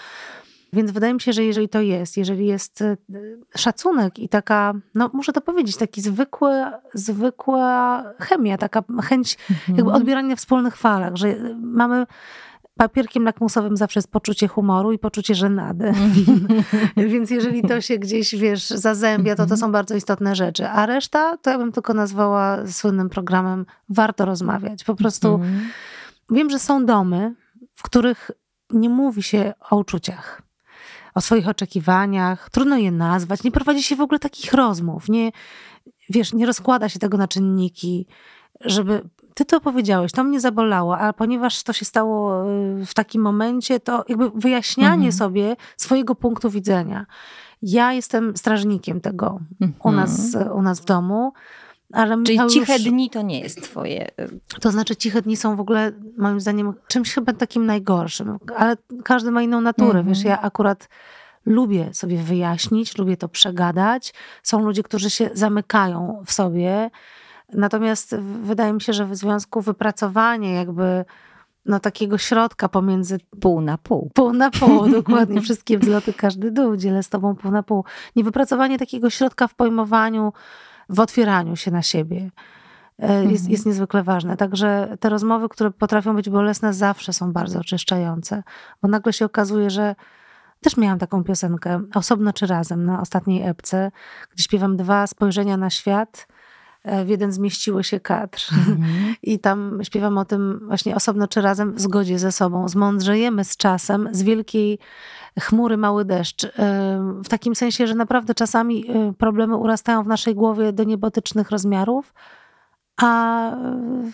Więc 0.74 0.92
wydaje 0.92 1.14
mi 1.14 1.22
się, 1.22 1.34
że 1.34 1.44
jeżeli 1.44 1.70
to 1.70 1.82
jest, 1.82 2.18
jeżeli 2.18 2.48
jest 2.48 2.82
e, 2.82 2.98
szacunek 3.56 4.20
i 4.20 4.30
taka, 4.30 4.74
no 4.96 5.10
muszę 5.14 5.34
to 5.34 5.42
powiedzieć, 5.42 5.78
taki 5.78 6.02
zwykły, 6.02 6.66
zwykła 6.94 8.04
chemia, 8.20 8.58
taka 8.58 8.84
chęć 9.04 9.38
mhm. 9.50 9.78
jakby 9.78 9.92
odbierania 9.92 10.30
na 10.30 10.36
wspólnych 10.36 10.78
falach, 10.78 11.16
że 11.16 11.36
mamy 11.62 12.06
papierkiem 12.78 13.24
lakmusowym 13.24 13.78
zawsze 13.78 13.98
jest 13.98 14.12
poczucie 14.12 14.48
humoru 14.48 14.92
i 14.92 15.00
poczucie 15.00 15.36
żenady. 15.36 15.94
Więc 17.12 17.30
jeżeli 17.30 17.62
to 17.62 17.82
się 17.82 17.98
gdzieś, 17.98 18.36
wiesz, 18.36 18.70
zazębia, 18.70 19.32
to 19.32 19.38
to 19.38 19.44
mhm. 19.44 19.60
są 19.60 19.72
bardzo 19.72 19.96
istotne 19.96 20.36
rzeczy. 20.36 20.68
A 20.68 20.86
reszta 20.86 21.38
to 21.38 21.50
ja 21.50 21.58
bym 21.58 21.72
tylko 21.72 21.94
nazwała 21.94 22.68
słynnym 22.68 23.10
programem 23.10 23.66
warto 23.90 24.26
rozmawiać. 24.26 24.84
Po 24.84 24.96
prostu 24.96 25.36
mhm. 25.36 25.70
wiem, 26.32 26.50
że 26.50 26.60
są 26.60 26.86
domy, 26.86 27.36
w 27.74 27.84
których 27.84 28.32
nie 28.70 28.90
mówi 28.90 29.24
się 29.24 29.54
o 29.70 29.76
uczuciach, 29.76 30.42
o 31.16 31.22
swoich 31.22 31.48
oczekiwaniach, 31.48 32.50
trudno 32.50 32.78
je 32.78 32.92
nazwać, 32.92 33.44
nie 33.44 33.52
prowadzi 33.52 33.84
się 33.84 33.96
w 33.96 34.02
ogóle 34.02 34.20
takich 34.20 34.54
rozmów, 34.54 35.10
nie, 35.10 35.32
wiesz, 36.10 36.34
nie 36.34 36.46
rozkłada 36.46 36.90
się 36.90 37.00
tego 37.00 37.18
na 37.18 37.28
czynniki, 37.28 38.08
żeby 38.62 39.10
ty 39.38 39.46
to 39.46 39.62
powiedziałeś, 39.62 40.12
to 40.12 40.24
mnie 40.24 40.40
zabolało, 40.40 40.98
ale 40.98 41.14
ponieważ 41.14 41.64
to 41.64 41.74
się 41.74 41.86
stało 41.86 42.44
y, 42.82 42.86
w 42.86 42.94
takim 42.94 43.22
momencie, 43.22 43.80
to 43.80 44.06
jakby 44.10 44.30
wyjaśnianie 44.30 44.94
mhm. 44.94 45.12
sobie 45.12 45.56
swojego 45.78 46.16
punktu 46.16 46.50
widzenia. 46.50 47.06
Ja 47.62 47.94
jestem 47.94 48.38
strażnikiem 48.38 49.02
tego 49.02 49.40
mhm. 49.62 49.74
u, 49.84 49.92
nas, 49.92 50.38
u 50.54 50.62
nas 50.62 50.80
w 50.80 50.86
domu. 50.86 51.34
Ale 51.94 52.24
Czyli 52.24 52.40
ciche 52.50 52.74
już... 52.74 52.84
dni 52.84 53.10
to 53.10 53.22
nie 53.22 53.40
jest 53.40 53.64
twoje. 53.64 54.08
Y, 54.20 54.60
to 54.62 54.72
znaczy, 54.72 54.96
ciche 54.96 55.22
dni 55.22 55.38
są 55.38 55.56
w 55.56 55.60
ogóle, 55.60 55.92
moim 56.18 56.42
zdaniem, 56.42 56.74
czymś 56.88 57.14
chyba 57.14 57.34
takim 57.34 57.66
najgorszym. 57.66 58.38
Ale 58.56 58.78
każdy 59.04 59.32
ma 59.32 59.42
inną 59.42 59.62
naturę. 59.62 60.04
Wiesz, 60.04 60.18
mhm. 60.18 60.32
ja 60.32 60.42
akurat 60.42 60.90
lubię 61.46 61.94
sobie 61.94 62.18
wyjaśnić, 62.18 62.98
lubię 62.98 63.18
to 63.18 63.30
przegadać. 63.30 64.14
Są 64.44 64.66
ludzie, 64.66 64.84
którzy 64.84 65.10
się 65.10 65.30
zamykają 65.34 66.24
w 66.26 66.32
sobie 66.32 66.90
Natomiast 67.54 68.16
wydaje 68.42 68.74
mi 68.74 68.82
się, 68.82 68.94
że 68.94 69.06
w 69.06 69.16
związku 69.16 69.62
wypracowanie 69.62 70.54
jakby 70.54 71.06
no, 71.66 71.80
takiego 71.80 72.18
środka 72.18 72.70
pomiędzy 72.70 73.20
pół 73.42 73.62
na 73.62 73.78
pół. 73.78 74.12
Pół 74.14 74.34
na 74.34 74.52
pół, 74.52 74.90
dokładnie. 75.02 75.42
Wszystkie 75.42 75.80
wzloty, 75.80 76.14
każdy 76.14 76.52
dół, 76.52 76.76
dzielę 76.76 77.04
z 77.04 77.10
tobą 77.10 77.36
pół 77.36 77.52
na 77.52 77.64
pół. 77.64 77.84
Nie 78.16 78.24
wypracowanie 78.24 78.78
takiego 78.78 79.10
środka 79.10 79.48
w 79.48 79.56
pojmowaniu, 79.56 80.34
w 80.90 81.00
otwieraniu 81.00 81.56
się 81.56 81.72
na 81.72 81.82
siebie. 81.82 82.32
E, 83.00 83.14
jest, 83.14 83.32
mhm. 83.32 83.52
jest 83.52 83.66
niezwykle 83.66 84.04
ważne. 84.04 84.38
Także 84.38 84.98
te 85.00 85.10
rozmowy, 85.10 85.50
które 85.50 85.72
potrafią 85.72 86.16
być 86.16 86.30
bolesne, 86.30 86.74
zawsze 86.74 87.14
są 87.14 87.34
bardzo 87.34 87.60
oczyszczające, 87.60 88.44
bo 88.82 88.88
nagle 88.88 89.14
się 89.14 89.26
okazuje, 89.26 89.70
że 89.70 89.96
też 90.62 90.78
miałam 90.78 91.00
taką 91.00 91.24
piosenkę, 91.24 91.82
osobno 91.96 92.34
czy 92.34 92.48
razem, 92.48 92.86
na 92.86 93.02
ostatniej 93.02 93.44
epce, 93.44 93.92
gdzie 94.32 94.44
śpiewam 94.44 94.78
dwa 94.78 95.08
spojrzenia 95.08 95.58
na 95.58 95.70
świat 95.70 96.28
w 97.06 97.10
jeden 97.10 97.32
zmieściły 97.32 97.84
się 97.84 98.00
kadr. 98.00 98.42
Mhm. 98.52 99.16
I 99.24 99.40
tam 99.40 99.80
śpiewam 99.84 100.18
o 100.18 100.26
tym 100.26 100.60
właśnie 100.68 100.96
osobno 100.96 101.28
czy 101.28 101.42
razem 101.42 101.74
w 101.74 101.82
zgodzie 101.82 102.20
ze 102.20 102.32
sobą. 102.32 102.68
Zmądrzejemy 102.68 103.44
z 103.44 103.58
czasem, 103.58 104.10
z 104.12 104.24
wielkiej 104.24 104.80
chmury 105.40 105.78
mały 105.78 106.06
deszcz. 106.06 106.44
E, 106.46 106.50
w 107.24 107.30
takim 107.30 107.56
sensie, 107.56 107.88
że 107.88 107.96
naprawdę 107.96 108.34
czasami 108.34 108.90
e, 108.90 109.14
problemy 109.14 109.56
urastają 109.56 110.04
w 110.04 110.08
naszej 110.08 110.36
głowie 110.36 110.74
do 110.74 110.84
niebotycznych 110.84 111.52
rozmiarów, 111.52 112.14
a 113.02 113.52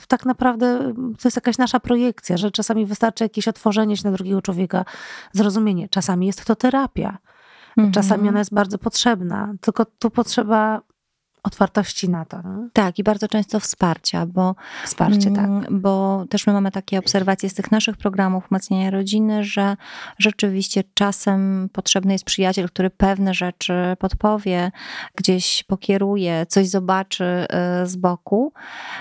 tak 0.08 0.26
naprawdę 0.26 0.94
to 0.94 1.28
jest 1.28 1.38
jakaś 1.38 1.58
nasza 1.58 1.80
projekcja, 1.80 2.38
że 2.38 2.52
czasami 2.52 2.86
wystarczy 2.86 3.24
jakieś 3.24 3.48
otworzenie 3.48 3.98
się 3.98 4.04
na 4.10 4.18
drugiego 4.18 4.42
człowieka, 4.42 4.86
zrozumienie. 5.32 5.90
Czasami 5.90 6.28
jest 6.28 6.46
to 6.46 6.56
terapia. 6.56 7.18
Czasami 7.94 8.14
mhm. 8.14 8.30
ona 8.30 8.40
jest 8.40 8.54
bardzo 8.54 8.78
potrzebna, 8.78 9.54
tylko 9.62 9.86
tu 9.86 10.10
potrzeba 10.10 10.82
otwartości 11.44 12.10
na 12.10 12.26
to. 12.26 12.42
No? 12.44 12.70
Tak, 12.74 13.00
i 13.00 13.04
bardzo 13.04 13.28
często 13.28 13.60
wsparcia, 13.60 14.26
bo, 14.26 14.56
Wsparcie, 14.86 15.32
tak. 15.32 15.46
Mm, 15.46 15.82
bo 15.82 16.26
też 16.30 16.48
my 16.48 16.54
mamy 16.54 16.72
takie 16.72 17.00
obserwacje 17.00 17.50
z 17.50 17.54
tych 17.54 17.72
naszych 17.72 17.98
programów 17.98 18.44
umacniania 18.52 18.92
rodziny, 18.92 19.44
że 19.44 19.78
rzeczywiście 20.18 20.84
czasem 20.94 21.70
potrzebny 21.74 22.14
jest 22.14 22.26
przyjaciel, 22.26 22.68
który 22.68 22.90
pewne 22.90 23.34
rzeczy 23.34 23.74
podpowie, 24.00 24.72
gdzieś 25.16 25.64
pokieruje, 25.64 26.46
coś 26.50 26.68
zobaczy 26.68 27.48
y, 27.84 27.88
z 27.88 27.96
boku. 27.96 28.54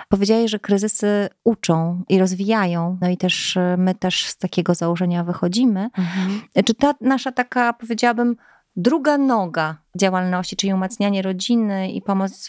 Powiedziałeś, 0.09 0.51
że 0.51 0.59
kryzysy 0.59 1.29
uczą 1.45 2.03
i 2.09 2.19
rozwijają, 2.19 2.99
no 3.01 3.09
i 3.09 3.17
też 3.17 3.57
y, 3.57 3.61
my 3.79 3.95
też 3.95 4.27
z 4.27 4.37
takiego 4.37 4.75
założenia 4.75 5.25
wychodzimy. 5.25 5.91
Mhm. 5.99 6.43
Czy 6.65 6.75
ta 6.75 6.95
nasza 7.01 7.33
taka, 7.33 7.73
powiedziałabym, 7.73 8.37
druga 8.77 9.19
noga 9.19 9.77
działalności, 9.99 10.57
czyli 10.57 10.75
umacnianie 10.75 11.23
rodziny 11.23 11.91
i 11.91 12.03
pomoc 12.03 12.49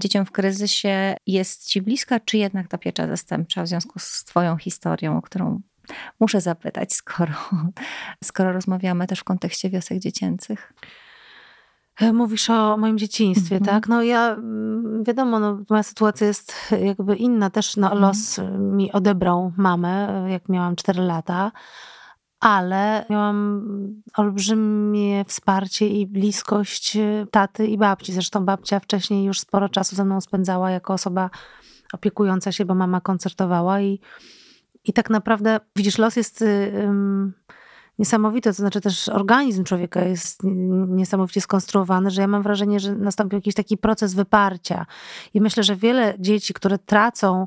dzieciom 0.00 0.26
w 0.26 0.30
kryzysie 0.30 1.14
jest 1.26 1.66
Ci 1.66 1.82
bliska, 1.82 2.20
czy 2.20 2.38
jednak 2.38 2.68
ta 2.68 2.78
piecza 2.78 3.06
zastępcza 3.06 3.62
w 3.62 3.68
związku 3.68 3.98
z 3.98 4.24
Twoją 4.24 4.56
historią, 4.56 5.18
o 5.18 5.22
którą 5.22 5.60
muszę 6.20 6.40
zapytać, 6.40 6.92
skoro, 6.92 7.32
skoro 8.24 8.52
rozmawiamy 8.52 9.06
też 9.06 9.20
w 9.20 9.24
kontekście 9.24 9.70
wiosek 9.70 9.98
dziecięcych? 9.98 10.72
E, 12.00 12.12
mówisz 12.12 12.50
o 12.50 12.76
moim 12.76 12.98
dzieciństwie, 12.98 13.60
-hmm. 13.60 13.64
tak? 13.64 13.88
No 13.88 14.02
ja, 14.02 14.32
mm, 14.32 15.04
wiadomo, 15.04 15.40
no, 15.40 15.62
moja 15.70 15.82
sytuacja 15.82 16.26
jest 16.26 16.74
jakby 16.84 17.16
inna. 17.16 17.50
Też 17.50 17.76
no, 17.76 17.88
-hmm. 17.88 18.00
los 18.00 18.40
mi 18.58 18.92
odebrał 18.92 19.52
mamę, 19.56 20.24
jak 20.28 20.48
miałam 20.48 20.76
4 20.76 21.02
lata 21.02 21.52
ale 22.40 23.06
miałam 23.10 23.62
olbrzymie 24.16 25.24
wsparcie 25.24 25.88
i 25.88 26.06
bliskość 26.06 26.96
e, 26.96 27.26
taty 27.30 27.66
i 27.66 27.78
babci. 27.78 28.12
Zresztą 28.12 28.44
babcia 28.44 28.80
wcześniej 28.80 29.24
już 29.24 29.40
sporo 29.40 29.68
czasu 29.68 29.96
ze 29.96 30.04
mną 30.04 30.20
spędzała 30.20 30.70
jako 30.70 30.92
osoba 30.92 31.30
opiekująca 31.92 32.52
się, 32.52 32.64
bo 32.64 32.74
mama 32.74 33.00
koncertowała 33.00 33.80
i, 33.80 34.00
i 34.84 34.92
tak 34.92 35.10
naprawdę, 35.10 35.60
widzisz, 35.76 35.98
los 35.98 36.16
jest 36.16 36.44
um, 36.74 37.32
niesamowity, 37.98 38.50
to 38.50 38.52
znaczy 38.52 38.80
też 38.80 39.08
organizm 39.08 39.64
człowieka 39.64 40.04
jest 40.04 40.40
niesamowicie 40.88 41.40
skonstruowany, 41.40 42.10
że 42.10 42.20
ja 42.20 42.28
mam 42.28 42.42
wrażenie, 42.42 42.80
że 42.80 42.94
nastąpił 42.94 43.36
jakiś 43.36 43.54
taki 43.54 43.76
proces 43.76 44.14
wyparcia. 44.14 44.86
I 45.34 45.40
myślę, 45.40 45.62
że 45.62 45.76
wiele 45.76 46.14
dzieci, 46.18 46.54
które 46.54 46.78
tracą 46.78 47.46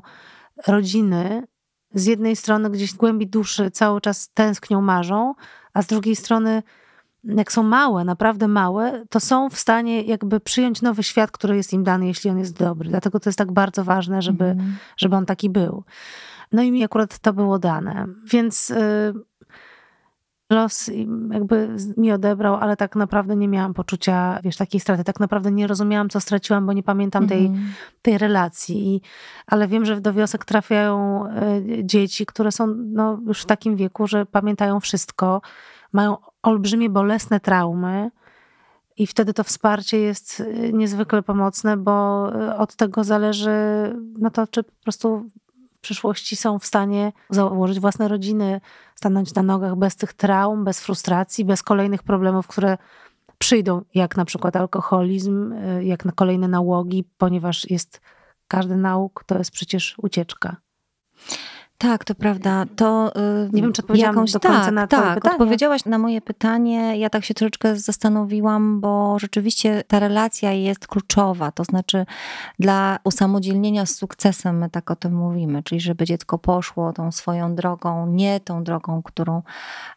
rodziny, 0.66 1.46
z 1.94 2.06
jednej 2.06 2.36
strony 2.36 2.70
gdzieś 2.70 2.92
w 2.92 2.96
głębi 2.96 3.26
duszy 3.26 3.70
cały 3.70 4.00
czas 4.00 4.28
tęsknią, 4.34 4.80
marzą, 4.80 5.34
a 5.72 5.82
z 5.82 5.86
drugiej 5.86 6.16
strony 6.16 6.62
jak 7.24 7.52
są 7.52 7.62
małe, 7.62 8.04
naprawdę 8.04 8.48
małe, 8.48 9.04
to 9.10 9.20
są 9.20 9.50
w 9.50 9.58
stanie 9.58 10.02
jakby 10.02 10.40
przyjąć 10.40 10.82
nowy 10.82 11.02
świat, 11.02 11.30
który 11.30 11.56
jest 11.56 11.72
im 11.72 11.84
dany, 11.84 12.06
jeśli 12.06 12.30
on 12.30 12.38
jest 12.38 12.58
dobry. 12.58 12.90
Dlatego 12.90 13.20
to 13.20 13.28
jest 13.28 13.38
tak 13.38 13.52
bardzo 13.52 13.84
ważne, 13.84 14.22
żeby, 14.22 14.44
mhm. 14.44 14.76
żeby 14.96 15.16
on 15.16 15.26
taki 15.26 15.50
był. 15.50 15.84
No 16.52 16.62
i 16.62 16.72
mi 16.72 16.84
akurat 16.84 17.18
to 17.18 17.32
było 17.32 17.58
dane. 17.58 18.06
Więc 18.30 18.70
y, 18.70 19.14
los 20.50 20.90
jakby 21.30 21.76
mi 21.96 22.12
odebrał, 22.12 22.54
ale 22.54 22.76
tak 22.76 22.96
naprawdę 22.96 23.36
nie 23.36 23.48
miałam 23.48 23.74
poczucia, 23.74 24.40
wiesz, 24.42 24.56
takiej 24.56 24.80
straty. 24.80 25.04
Tak 25.04 25.20
naprawdę 25.20 25.52
nie 25.52 25.66
rozumiałam, 25.66 26.08
co 26.08 26.20
straciłam, 26.20 26.66
bo 26.66 26.72
nie 26.72 26.82
pamiętam 26.82 27.26
tej, 27.26 27.46
mhm. 27.46 27.72
tej 28.02 28.18
relacji. 28.18 28.94
I, 28.94 29.00
ale 29.46 29.68
wiem, 29.68 29.84
że 29.84 30.00
do 30.00 30.12
wiosek 30.12 30.44
trafiają 30.44 31.24
y, 31.26 31.84
dzieci, 31.84 32.26
które 32.26 32.52
są 32.52 32.66
no, 32.76 33.20
już 33.26 33.42
w 33.42 33.46
takim 33.46 33.76
wieku, 33.76 34.06
że 34.06 34.26
pamiętają 34.26 34.80
wszystko, 34.80 35.40
mają 35.92 36.16
olbrzymie, 36.42 36.90
bolesne 36.90 37.40
traumy. 37.40 38.10
I 38.96 39.06
wtedy 39.06 39.34
to 39.34 39.44
wsparcie 39.44 39.98
jest 39.98 40.40
y, 40.40 40.70
niezwykle 40.72 41.22
pomocne, 41.22 41.76
bo 41.76 42.24
od 42.58 42.76
tego 42.76 43.04
zależy, 43.04 43.50
no 44.18 44.30
to 44.30 44.46
czy 44.46 44.62
po 44.62 44.72
prostu 44.82 45.30
przyszłości 45.84 46.36
są 46.36 46.58
w 46.58 46.66
stanie 46.66 47.12
założyć 47.30 47.80
własne 47.80 48.08
rodziny, 48.08 48.60
stanąć 48.94 49.34
na 49.34 49.42
nogach 49.42 49.76
bez 49.76 49.96
tych 49.96 50.12
traum, 50.12 50.64
bez 50.64 50.80
frustracji, 50.80 51.44
bez 51.44 51.62
kolejnych 51.62 52.02
problemów, 52.02 52.46
które 52.46 52.78
przyjdą, 53.38 53.82
jak 53.94 54.16
na 54.16 54.24
przykład 54.24 54.56
alkoholizm, 54.56 55.52
y, 55.52 55.84
jak 55.84 56.04
na 56.04 56.12
kolejne 56.12 56.48
nałogi, 56.48 57.04
ponieważ 57.18 57.70
jest 57.70 58.00
każdy 58.48 58.76
nauk 58.76 59.24
to 59.26 59.38
jest 59.38 59.50
przecież 59.50 59.94
ucieczka. 59.98 60.56
Tak, 61.78 62.04
to 62.04 62.14
prawda. 62.14 62.64
To 62.76 63.12
nie 63.52 63.62
wiem, 63.62 63.72
czy 63.72 63.82
odpowiedziałam 63.82 64.14
jakąś, 64.14 64.32
do 64.32 64.40
końca 64.40 64.64
tak, 64.64 64.74
na 64.74 64.86
tak, 64.86 65.14
pytanie. 65.14 65.34
odpowiedziałaś 65.34 65.84
na 65.84 65.98
moje 65.98 66.20
pytanie. 66.20 66.98
Ja 66.98 67.10
tak 67.10 67.24
się 67.24 67.34
troszeczkę 67.34 67.76
zastanowiłam, 67.76 68.80
bo 68.80 69.18
rzeczywiście 69.18 69.84
ta 69.88 69.98
relacja 69.98 70.52
jest 70.52 70.86
kluczowa. 70.86 71.52
To 71.52 71.64
znaczy 71.64 72.06
dla 72.58 72.98
usamodzielnienia 73.04 73.86
z 73.86 73.96
sukcesem, 73.96 74.58
my 74.58 74.70
tak 74.70 74.90
o 74.90 74.96
tym 74.96 75.14
mówimy, 75.14 75.62
czyli 75.62 75.80
żeby 75.80 76.04
dziecko 76.04 76.38
poszło 76.38 76.92
tą 76.92 77.12
swoją 77.12 77.54
drogą, 77.54 78.06
nie 78.06 78.40
tą 78.40 78.64
drogą, 78.64 79.02
którą 79.02 79.42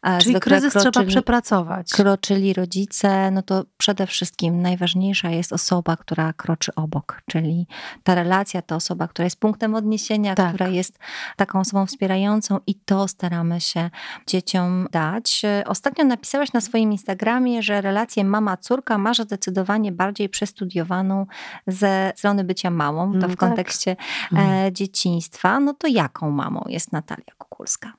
e, 0.04 0.18
Czyli 0.18 0.40
kryzys 0.40 0.74
kroczyli, 0.74 0.92
trzeba 0.92 1.08
przepracować. 1.08 1.92
Kroczyli 1.92 2.54
rodzice, 2.54 3.32
no 3.32 3.42
to 3.42 3.64
przede 3.78 4.08
wszystkim 4.08 4.62
najważniejsza 4.62 5.30
jest 5.30 5.54
osoba, 5.54 5.98
która 5.98 6.34
kroczy 6.34 6.76
obok, 6.76 7.22
czyli 7.26 7.68
ta 8.04 8.16
relacja, 8.16 8.62
ta 8.62 8.76
osoba, 8.76 9.08
która 9.08 9.24
jest 9.24 9.40
punktem 9.40 9.76
odniesienia, 9.76 10.36
tak. 10.36 10.50
która 10.50 10.68
jest 10.68 11.00
taką 11.36 11.64
osobą 11.68 11.86
wspierającą 11.86 12.60
i 12.68 12.76
to 12.76 13.08
staramy 13.08 13.62
się 13.62 13.90
dzieciom 14.28 14.88
dać. 14.92 15.42
Ostatnio 15.66 16.06
napisałaś 16.06 16.54
na 16.54 16.62
swoim 16.62 16.92
Instagramie, 16.92 17.64
że 17.64 17.82
relację 17.82 18.24
mama-córka 18.24 18.98
masz 18.98 19.18
zdecydowanie 19.18 19.92
bardziej 19.92 20.30
przestudiowaną 20.30 21.26
ze 21.68 22.14
strony 22.16 22.44
bycia 22.44 22.70
mamą, 22.70 23.12
to 23.12 23.18
no 23.18 23.28
w 23.28 23.32
tak. 23.32 23.40
kontekście 23.40 23.96
hmm. 24.30 24.76
dzieciństwa. 24.76 25.60
No 25.60 25.74
to 25.74 25.88
jaką 25.88 26.32
mamą 26.32 26.64
jest 26.68 26.92
Natalia 26.92 27.34
Kukulska? 27.38 27.94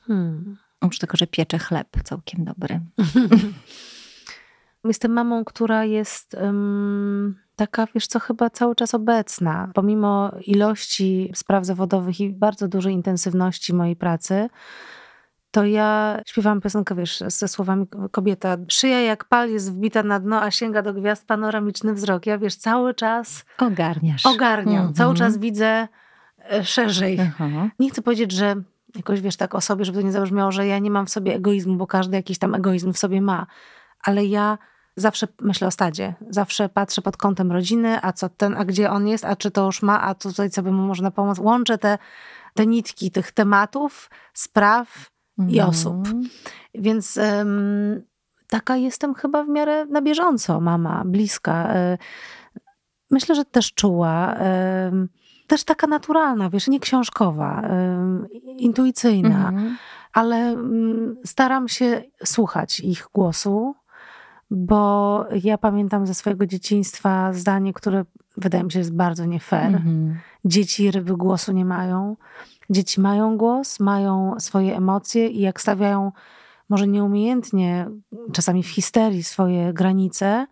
Hmm. 0.00 0.56
Oprócz 0.80 0.98
tego, 0.98 1.16
że 1.16 1.26
piecze 1.26 1.58
chleb 1.58 1.88
całkiem 2.04 2.44
dobry. 2.44 2.80
Jestem 4.84 5.12
mamą, 5.12 5.44
która 5.44 5.84
jest 5.84 6.34
um, 6.34 7.38
taka, 7.56 7.86
wiesz 7.94 8.06
co, 8.06 8.18
chyba 8.20 8.50
cały 8.50 8.74
czas 8.74 8.94
obecna. 8.94 9.70
Pomimo 9.74 10.32
ilości 10.46 11.32
spraw 11.34 11.66
zawodowych 11.66 12.20
i 12.20 12.30
bardzo 12.30 12.68
dużej 12.68 12.94
intensywności 12.94 13.74
mojej 13.74 13.96
pracy, 13.96 14.48
to 15.50 15.64
ja 15.64 16.20
śpiewam 16.26 16.60
piosenkę, 16.60 16.94
wiesz, 16.94 17.22
ze 17.26 17.48
słowami 17.48 17.86
kobieta. 18.10 18.56
Szyja 18.68 19.00
jak 19.00 19.24
pal 19.24 19.50
jest 19.50 19.72
wbita 19.72 20.02
na 20.02 20.20
dno, 20.20 20.42
a 20.42 20.50
sięga 20.50 20.82
do 20.82 20.94
gwiazd 20.94 21.26
panoramiczny 21.26 21.94
wzrok. 21.94 22.26
Ja, 22.26 22.38
wiesz, 22.38 22.56
cały 22.56 22.94
czas... 22.94 23.44
Ogarniasz. 23.58 24.26
Ogarniam. 24.26 24.80
Mm 24.80 24.92
-hmm. 24.92 24.96
Cały 24.96 25.14
czas 25.14 25.38
widzę 25.38 25.88
e, 26.50 26.64
szerzej. 26.64 27.14
Uh 27.14 27.40
-huh. 27.40 27.68
Nie 27.78 27.90
chcę 27.90 28.02
powiedzieć, 28.02 28.32
że 28.32 28.56
jakoś, 28.96 29.20
wiesz, 29.20 29.36
tak 29.36 29.54
o 29.54 29.60
sobie, 29.60 29.84
żeby 29.84 29.98
to 29.98 30.04
nie 30.04 30.12
zabrzmiało, 30.12 30.52
że 30.52 30.66
ja 30.66 30.78
nie 30.78 30.90
mam 30.90 31.06
w 31.06 31.10
sobie 31.10 31.34
egoizmu, 31.34 31.76
bo 31.76 31.86
każdy 31.86 32.16
jakiś 32.16 32.38
tam 32.38 32.54
egoizm 32.54 32.92
w 32.92 32.98
sobie 32.98 33.20
ma. 33.20 33.46
Ale 34.04 34.24
ja 34.24 34.58
zawsze 34.96 35.28
myślę 35.40 35.68
o 35.68 35.70
stadzie. 35.70 36.14
Zawsze 36.30 36.68
patrzę 36.68 37.02
pod 37.02 37.16
kątem 37.16 37.52
rodziny, 37.52 37.98
a 38.02 38.12
co 38.12 38.28
ten, 38.28 38.54
a 38.58 38.64
gdzie 38.64 38.90
on 38.90 39.08
jest, 39.08 39.24
a 39.24 39.36
czy 39.36 39.50
to 39.50 39.66
już 39.66 39.82
ma, 39.82 40.02
a 40.02 40.14
tutaj 40.14 40.50
co 40.50 40.62
by 40.62 40.72
mu 40.72 40.82
można 40.82 41.10
pomóc. 41.10 41.38
Łączę 41.38 41.78
te, 41.78 41.98
te 42.54 42.66
nitki 42.66 43.10
tych 43.10 43.32
tematów, 43.32 44.10
spraw 44.34 45.10
i 45.38 45.42
mhm. 45.42 45.68
osób. 45.70 46.08
Więc 46.74 47.16
um, 47.16 48.02
taka 48.46 48.76
jestem 48.76 49.14
chyba 49.14 49.44
w 49.44 49.48
miarę 49.48 49.86
na 49.86 50.02
bieżąco 50.02 50.60
mama, 50.60 51.02
bliska. 51.06 51.68
E, 51.68 51.98
myślę, 53.10 53.34
że 53.34 53.44
też 53.44 53.72
czuła. 53.72 54.36
Też 55.46 55.64
taka 55.64 55.86
naturalna, 55.86 56.50
wiesz, 56.50 56.68
nie 56.68 56.80
książkowa, 56.80 57.68
intuicyjna, 58.56 59.48
mhm. 59.48 59.76
ale 60.12 60.36
mm, 60.36 61.16
staram 61.24 61.68
się 61.68 62.02
słuchać 62.24 62.80
ich 62.80 63.08
głosu, 63.14 63.74
bo 64.50 65.24
ja 65.44 65.58
pamiętam 65.58 66.06
ze 66.06 66.14
swojego 66.14 66.46
dzieciństwa 66.46 67.32
zdanie, 67.32 67.72
które 67.72 68.04
wydaje 68.36 68.64
mi 68.64 68.72
się 68.72 68.78
jest 68.78 68.94
bardzo 68.94 69.24
nie 69.24 69.40
fair. 69.40 69.72
Mm-hmm. 69.72 70.14
Dzieci 70.44 70.90
ryby 70.90 71.16
głosu 71.16 71.52
nie 71.52 71.64
mają. 71.64 72.16
Dzieci 72.70 73.00
mają 73.00 73.36
głos, 73.36 73.80
mają 73.80 74.34
swoje 74.38 74.76
emocje 74.76 75.28
i 75.28 75.40
jak 75.40 75.60
stawiają 75.60 76.12
może 76.68 76.88
nieumiejętnie, 76.88 77.90
czasami 78.32 78.62
w 78.62 78.68
histerii 78.68 79.22
swoje 79.22 79.72
granice, 79.72 80.46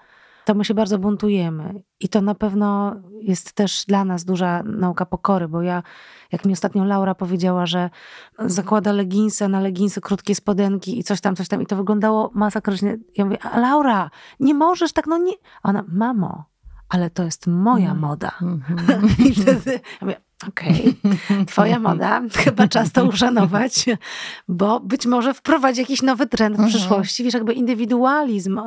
to 0.48 0.54
my 0.54 0.64
się 0.64 0.74
bardzo 0.74 0.98
buntujemy. 0.98 1.82
I 2.00 2.08
to 2.08 2.20
na 2.20 2.34
pewno 2.34 2.96
jest 3.20 3.52
też 3.52 3.84
dla 3.84 4.04
nas 4.04 4.24
duża 4.24 4.62
nauka 4.62 5.06
pokory, 5.06 5.48
bo 5.48 5.62
ja, 5.62 5.82
jak 6.32 6.44
mi 6.44 6.52
ostatnio 6.52 6.84
Laura 6.84 7.14
powiedziała, 7.14 7.66
że 7.66 7.90
zakłada 8.38 8.92
leginsy, 8.92 9.48
na 9.48 9.60
leginsy 9.60 10.00
krótkie 10.00 10.34
spodenki 10.34 10.98
i 10.98 11.04
coś 11.04 11.20
tam, 11.20 11.36
coś 11.36 11.48
tam, 11.48 11.62
i 11.62 11.66
to 11.66 11.76
wyglądało 11.76 12.30
masakrycznie. 12.34 12.98
Ja 13.16 13.24
mówię, 13.24 13.38
Laura, 13.56 14.10
nie 14.40 14.54
możesz 14.54 14.92
tak, 14.92 15.06
no 15.06 15.18
nie. 15.18 15.32
Ona, 15.62 15.84
mamo, 15.88 16.44
ale 16.88 17.10
to 17.10 17.24
jest 17.24 17.46
moja 17.46 17.90
mm. 17.90 17.98
moda. 17.98 18.32
Mm-hmm. 18.40 19.20
I 19.26 19.34
wtedy 19.34 19.72
ja 19.72 19.98
mówię, 20.00 20.20
okej, 20.48 20.96
okay, 21.04 21.44
twoja 21.46 21.78
moda, 21.88 22.22
chyba 22.36 22.68
czas 22.68 22.92
to 22.92 23.04
uszanować, 23.04 23.86
bo 24.48 24.80
być 24.80 25.06
może 25.06 25.34
wprowadzi 25.34 25.80
jakiś 25.80 26.02
nowy 26.02 26.26
trend 26.26 26.56
w 26.56 26.60
mm-hmm. 26.60 26.68
przyszłości. 26.68 27.24
Wiesz, 27.24 27.34
jakby 27.34 27.52
indywidualizm 27.52 28.60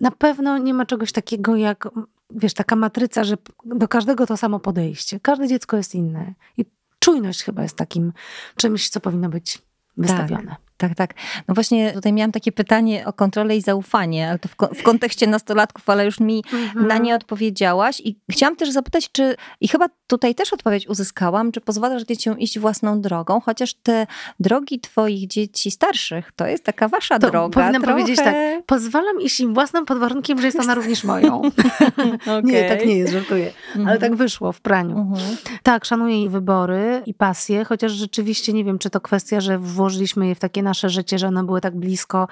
na 0.00 0.10
pewno 0.10 0.58
nie 0.58 0.74
ma 0.74 0.86
czegoś 0.86 1.12
takiego 1.12 1.56
jak, 1.56 1.88
wiesz, 2.30 2.54
taka 2.54 2.76
matryca, 2.76 3.24
że 3.24 3.36
do 3.64 3.88
każdego 3.88 4.26
to 4.26 4.36
samo 4.36 4.60
podejście. 4.60 5.20
Każde 5.20 5.48
dziecko 5.48 5.76
jest 5.76 5.94
inne. 5.94 6.34
I 6.56 6.64
czujność 6.98 7.42
chyba 7.42 7.62
jest 7.62 7.76
takim 7.76 8.12
czymś, 8.56 8.88
co 8.88 9.00
powinno 9.00 9.28
być 9.28 9.62
wystawione. 9.96 10.50
Tak. 10.50 10.60
Tak, 10.76 10.94
tak. 10.94 11.14
No 11.48 11.54
właśnie 11.54 11.92
tutaj 11.92 12.12
miałam 12.12 12.32
takie 12.32 12.52
pytanie 12.52 13.06
o 13.06 13.12
kontrolę 13.12 13.56
i 13.56 13.60
zaufanie, 13.60 14.28
ale 14.28 14.38
to 14.38 14.48
w, 14.48 14.78
w 14.78 14.82
kontekście 14.82 15.26
nastolatków, 15.26 15.90
ale 15.90 16.04
już 16.04 16.20
mi 16.20 16.44
mhm. 16.52 16.86
na 16.86 16.98
nie 16.98 17.14
odpowiedziałaś. 17.14 18.00
I 18.00 18.18
chciałam 18.30 18.56
też 18.56 18.70
zapytać, 18.70 19.12
czy, 19.12 19.36
i 19.60 19.68
chyba 19.68 19.86
tutaj 20.06 20.34
też 20.34 20.52
odpowiedź 20.52 20.88
uzyskałam, 20.88 21.52
czy 21.52 21.60
pozwalasz 21.60 22.02
dzieciom 22.02 22.38
iść 22.38 22.58
własną 22.58 23.00
drogą, 23.00 23.40
chociaż 23.40 23.74
te 23.74 24.06
drogi 24.40 24.80
twoich 24.80 25.26
dzieci 25.26 25.70
starszych, 25.70 26.32
to 26.36 26.46
jest 26.46 26.64
taka 26.64 26.88
wasza 26.88 27.18
to 27.18 27.30
droga. 27.30 27.60
Powinnam 27.60 27.82
trochę... 27.82 28.00
powiedzieć 28.00 28.24
tak, 28.24 28.34
pozwalam 28.66 29.20
iść 29.20 29.40
im 29.40 29.54
własnym 29.54 29.84
pod 29.84 29.98
warunkiem, 29.98 30.40
że 30.40 30.46
jest 30.46 30.60
ona 30.60 30.74
również 30.74 31.04
moją. 31.04 31.38
okay. 31.38 32.42
Nie, 32.52 32.68
tak 32.68 32.86
nie 32.86 32.96
jest, 32.96 33.12
żartuję. 33.12 33.52
Mhm. 33.68 33.88
Ale 33.88 33.98
tak 33.98 34.14
wyszło 34.14 34.52
w 34.52 34.60
praniu. 34.60 34.98
Mhm. 34.98 35.36
Tak, 35.62 35.84
szanuję 35.84 36.18
jej 36.18 36.28
wybory 36.28 37.02
i 37.06 37.14
pasje, 37.14 37.64
chociaż 37.64 37.92
rzeczywiście 37.92 38.52
nie 38.52 38.64
wiem, 38.64 38.78
czy 38.78 38.90
to 38.90 39.00
kwestia, 39.00 39.40
że 39.40 39.58
włożyliśmy 39.58 40.28
je 40.28 40.34
w 40.34 40.40
takie 40.40 40.62
nasze 40.64 40.88
życie, 40.88 41.18
że 41.18 41.28
one 41.28 41.44
były 41.44 41.60
tak 41.60 41.76
blisko 41.76 42.28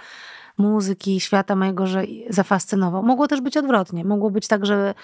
muzyki, 0.59 1.21
świata 1.21 1.57
mojego, 1.57 1.87
że 1.87 2.05
zafascynował. 2.31 3.03
Mogło 3.03 3.29
też 3.29 3.41
być 3.41 3.57
odwrotnie. 3.57 4.05
Mogło 4.05 4.31
być 4.31 4.49
tak, 4.49 4.67
że 4.67 4.95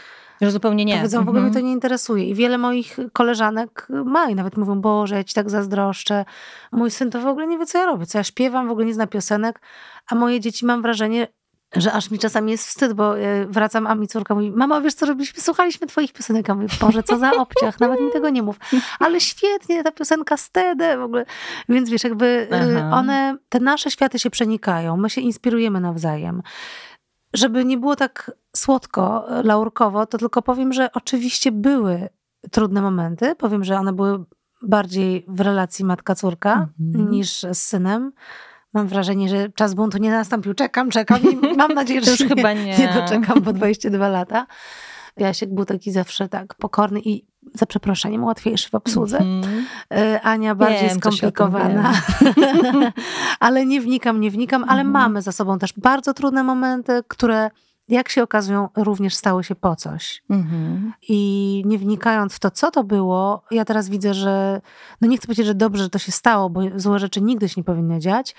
że 0.41 0.51
zupełnie 0.51 0.85
nie. 0.85 0.97
Powiedzą, 0.97 1.25
w 1.25 1.29
ogóle 1.29 1.43
mnie 1.43 1.53
to 1.53 1.61
nie 1.61 1.73
interesuje. 1.73 2.25
I 2.25 2.35
wiele 2.35 2.59
moich 2.59 2.97
koleżanek 3.12 3.88
ma 4.05 4.31
i 4.31 4.35
nawet 4.35 4.57
mówią, 4.57 4.81
Boże, 4.81 5.17
ja 5.17 5.25
ci 5.25 5.35
tak 5.35 5.51
zazdroszczę. 5.51 6.25
Mój 6.73 6.91
syn 6.91 7.11
to 7.11 7.21
w 7.21 7.27
ogóle 7.27 7.47
nie 7.47 7.59
wie, 7.59 7.67
co 7.67 7.79
ja 7.79 7.87
robię, 7.87 8.07
co 8.07 8.19
ja 8.19 8.25
śpiewam, 8.25 8.69
w 8.69 8.71
ogóle 8.71 8.87
nie 8.87 8.95
zna 8.95 9.07
piosenek, 9.07 9.61
a 10.11 10.14
moje 10.14 10.41
dzieci 10.41 10.67
mam 10.67 10.83
wrażenie, 10.83 11.29
że 11.76 11.92
aż 11.92 12.11
mi 12.11 12.18
czasami 12.18 12.52
jest 12.52 12.66
wstyd, 12.66 12.92
bo 12.92 13.18
e, 13.18 13.46
wracam, 13.46 13.87
a 13.87 13.94
mi 13.94 14.09
córka 14.09 14.35
mówi, 14.35 14.50
mama, 14.50 14.81
wiesz 14.81 14.94
co 14.94 15.07
robiliśmy? 15.07 15.40
Słuchaliśmy 15.42 15.87
twoich 15.87 16.12
piosenek. 16.12 16.48
Ja 16.48 16.54
mówię, 16.54 16.68
Boże, 16.81 17.02
co 17.02 17.18
za 17.18 17.33
obciach, 17.33 17.81
nawet 17.81 18.00
mi 18.00 18.11
tego 18.11 18.31
nie 18.31 18.42
mów. 18.42 18.57
Ale 18.98 19.20
świetnie, 19.20 19.85
ta 19.85 19.92
piosenka 19.92 20.37
Stedę 20.37 20.98
w 20.98 21.02
ogóle. 21.02 21.24
Więc 21.68 21.90
wiesz, 21.90 22.04
jakby 22.04 22.48
e, 22.52 22.85
Aha. 22.85 22.96
one, 22.96 23.37
te 23.48 23.61
nasze 23.61 23.90
światy 23.90 24.18
się 24.18 24.31
przenikają, 24.31 24.96
my 24.96 25.11
się 25.11 25.20
inspirujemy 25.20 25.81
nawzajem. 25.81 26.42
Żeby 27.35 27.64
nie 27.64 27.78
było 27.78 27.96
tak 27.96 28.31
słodko, 28.57 29.31
e, 29.38 29.42
laurkowo, 29.42 30.07
to 30.07 30.18
tylko 30.18 30.42
powiem, 30.42 30.72
że 30.72 30.92
oczywiście 30.92 31.52
były 31.52 32.09
trudne 32.50 32.83
momenty. 32.83 33.35
Powiem, 33.35 33.64
że 33.64 33.78
one 33.78 33.92
były 33.92 34.24
bardziej 34.62 35.24
w 35.28 35.40
relacji 35.40 35.85
matka-córka 35.85 36.68
mhm. 36.81 37.11
niż 37.11 37.40
z 37.40 37.59
synem 37.59 38.12
mam 38.74 38.87
wrażenie, 38.87 39.28
że 39.28 39.48
czas 39.48 39.74
buntu 39.74 39.98
nie 39.98 40.11
nastąpił. 40.11 40.54
Czekam, 40.54 40.90
czekam 40.90 41.20
i 41.22 41.37
mam 41.57 41.72
nadzieję, 41.74 42.00
że 42.02 42.11
już 42.11 42.20
nie, 42.20 42.28
chyba 42.28 42.52
nie. 42.52 42.78
nie 42.78 42.92
doczekam 42.94 43.42
po 43.42 43.52
22 43.52 44.09
lata. 44.09 44.46
Jasiek 45.16 45.54
był 45.54 45.64
taki 45.64 45.92
zawsze 45.92 46.28
tak 46.28 46.54
pokorny 46.54 47.00
i 47.04 47.24
za 47.54 47.66
przeproszeniem 47.66 48.24
łatwiejszy 48.24 48.70
w 48.70 48.74
obsłudze. 48.74 49.18
Mhm. 49.18 49.66
Y, 50.14 50.20
Ania 50.22 50.54
bardziej 50.54 50.88
Wiem, 50.88 50.98
skomplikowana. 50.98 51.92
ale 53.40 53.66
nie 53.66 53.81
wnikam, 53.81 54.20
nie 54.20 54.31
wnikam, 54.31 54.62
ale 54.62 54.81
Mhm. 54.81 54.90
mamy 54.90 55.22
za 55.22 55.33
sobą 55.33 55.59
też 55.59 55.72
bardzo 55.76 56.14
trudne 56.14 56.42
momenty, 56.42 56.92
które 57.09 57.50
jak 57.88 58.09
się 58.09 58.22
okazują 58.22 58.68
również 58.77 59.14
stały 59.14 59.44
się 59.44 59.55
po 59.55 59.77
coś. 59.77 60.22
Mhm. 60.31 60.92
I 61.09 61.62
nie 61.66 61.79
wnikając 61.79 62.35
w 62.35 62.38
to, 62.38 62.51
co 62.51 62.70
to 62.70 62.85
było, 62.85 63.42
ja 63.51 63.64
teraz 63.64 63.88
widzę, 63.88 64.14
że 64.14 64.61
no 65.01 65.09
nie 65.09 65.16
chcę 65.16 65.27
powiedzieć, 65.27 65.46
że 65.46 65.55
dobrze, 65.55 65.83
że 65.83 65.90
to 65.90 65.98
się 65.98 66.12
stało, 66.12 66.51
bo 66.51 66.61
złe 66.77 66.98
rzeczy 66.98 67.20
nigdy 67.20 67.48
się 67.48 67.55
nie 67.57 67.64
powinny 67.64 67.98
dziać, 67.98 68.35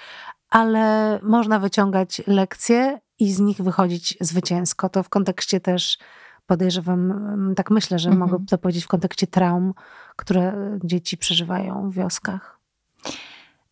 ale 0.49 1.19
można 1.23 1.59
wyciągać 1.59 2.21
lekcje 2.27 2.99
i 3.19 3.31
z 3.31 3.39
nich 3.39 3.57
wychodzić 3.57 4.17
zwycięsko. 4.21 4.89
To 4.89 5.03
w 5.03 5.09
kontekście 5.09 5.59
też 5.59 5.97
podejrzewam, 6.45 7.11
mm, 7.11 7.55
tak 7.55 7.71
myślę, 7.71 7.99
że 7.99 8.09
Mhm. 8.09 8.31
mogę 8.31 8.45
to 8.45 8.57
powiedzieć 8.57 8.83
w 8.83 8.87
kontekście 8.87 9.27
traum, 9.27 9.73
które 10.15 10.69
dzieci 10.83 11.17
przeżywają 11.17 11.89
w 11.89 11.93
wioskach. 11.93 12.59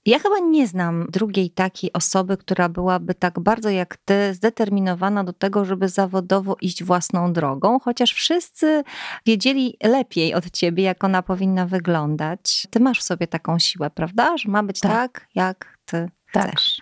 Ja 0.07 0.19
chyba 0.19 0.39
nie 0.39 0.67
znam 0.67 1.05
drugiej 1.09 1.49
takiej 1.49 1.93
osoby, 1.93 2.37
która 2.37 2.69
byłaby 2.69 3.13
tak 3.15 3.39
bardzo 3.39 3.69
jak 3.69 3.97
ty 3.97 4.33
zdeterminowana 4.33 5.23
do 5.23 5.33
tego, 5.33 5.65
żeby 5.65 5.89
zawodowo 5.89 6.55
iść 6.61 6.83
własną 6.83 7.33
drogą, 7.33 7.79
chociaż 7.79 8.13
wszyscy 8.13 8.83
wiedzieli 9.25 9.77
lepiej 9.83 10.33
od 10.33 10.51
ciebie, 10.51 10.83
jak 10.83 11.03
ona 11.03 11.21
powinna 11.21 11.65
wyglądać. 11.65 12.67
Ty 12.69 12.79
masz 12.79 12.99
w 12.99 13.03
sobie 13.03 13.27
taką 13.27 13.59
siłę, 13.59 13.89
prawda? 13.89 14.37
Że 14.37 14.49
ma 14.49 14.63
być 14.63 14.79
Tak. 14.79 14.91
tak, 14.91 15.27
jak 15.35 15.77
ty 15.85 16.09
Tak. 16.33 16.51
chcesz. 16.51 16.81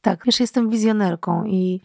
Tak, 0.00 0.22
wiesz, 0.26 0.40
jestem 0.40 0.70
wizjonerką 0.70 1.44
i, 1.44 1.80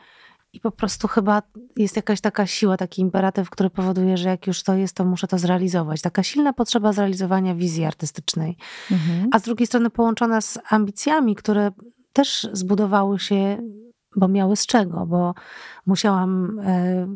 i 0.56 0.60
po 0.60 0.72
prostu 0.72 1.08
chyba 1.08 1.42
jest 1.76 1.96
jakaś 1.96 2.22
taka 2.22 2.46
siła, 2.48 2.78
taki 2.78 3.02
imperatyw, 3.02 3.50
który 3.50 3.70
powoduje, 3.70 4.18
że 4.18 4.30
jak 4.30 4.48
już 4.48 4.64
to 4.64 4.74
jest, 4.74 4.96
to 4.96 5.06
muszę 5.06 5.28
to 5.28 5.38
zrealizować. 5.38 6.02
Taka 6.02 6.24
silna 6.24 6.54
potrzeba 6.54 6.94
zrealizowania 6.94 7.56
wizji 7.56 7.86
artystycznej. 7.86 8.58
Mhm. 8.92 9.30
A 9.32 9.40
z 9.40 9.42
drugiej 9.42 9.68
strony 9.68 9.90
połączona 9.90 10.42
z 10.42 10.60
ambicjami, 10.70 11.36
które 11.36 11.72
też 12.14 12.48
zbudowały 12.54 13.20
się, 13.20 13.58
bo 14.16 14.28
miały 14.28 14.56
z 14.56 14.66
czego, 14.66 15.06
bo 15.06 15.34
musiałam 15.86 16.60
e, 16.60 17.08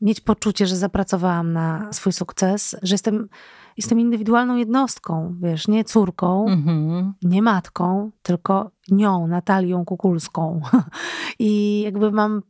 mieć 0.00 0.20
poczucie, 0.20 0.66
że 0.66 0.76
zapracowałam 0.76 1.52
na 1.52 1.92
swój 1.92 2.12
sukces, 2.12 2.76
że 2.82 2.94
jestem, 2.94 3.28
jestem 3.76 4.00
indywidualną 4.00 4.56
jednostką, 4.56 5.34
wiesz, 5.42 5.68
nie 5.68 5.84
córką, 5.84 6.46
Mhm. 6.48 7.14
nie 7.22 7.42
matką, 7.42 8.10
tylko 8.22 8.70
nią, 8.90 9.26
Natalią 9.26 9.84
Kukulską. 9.84 10.60
I 11.38 11.80
jakby 11.80 12.12
mam 12.12 12.42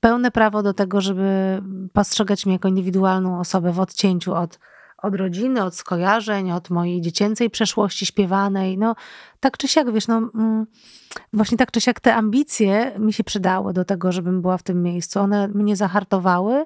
pełne 0.00 0.30
prawo 0.30 0.62
do 0.62 0.74
tego, 0.74 1.00
żeby 1.00 1.62
postrzegać 1.92 2.46
mnie 2.46 2.52
jako 2.54 2.68
indywidualną 2.68 3.40
osobę 3.40 3.72
w 3.72 3.80
odcięciu 3.80 4.34
od, 4.34 4.58
od 4.98 5.14
rodziny, 5.14 5.64
od 5.64 5.74
skojarzeń, 5.74 6.52
od 6.52 6.70
mojej 6.70 7.00
dziecięcej 7.00 7.50
przeszłości 7.50 8.06
śpiewanej. 8.06 8.78
No, 8.78 8.94
tak 9.40 9.56
czy 9.56 9.68
siak, 9.68 9.92
wiesz, 9.92 10.08
no, 10.08 10.16
mm, 10.34 10.66
właśnie 11.32 11.58
tak 11.58 11.70
czy 11.70 11.80
siak 11.80 12.00
te 12.00 12.14
ambicje 12.14 12.92
mi 12.98 13.12
się 13.12 13.24
przydały 13.24 13.72
do 13.72 13.84
tego, 13.84 14.12
żebym 14.12 14.42
była 14.42 14.58
w 14.58 14.62
tym 14.62 14.82
miejscu. 14.82 15.20
One 15.20 15.48
mnie 15.48 15.76
zahartowały 15.76 16.64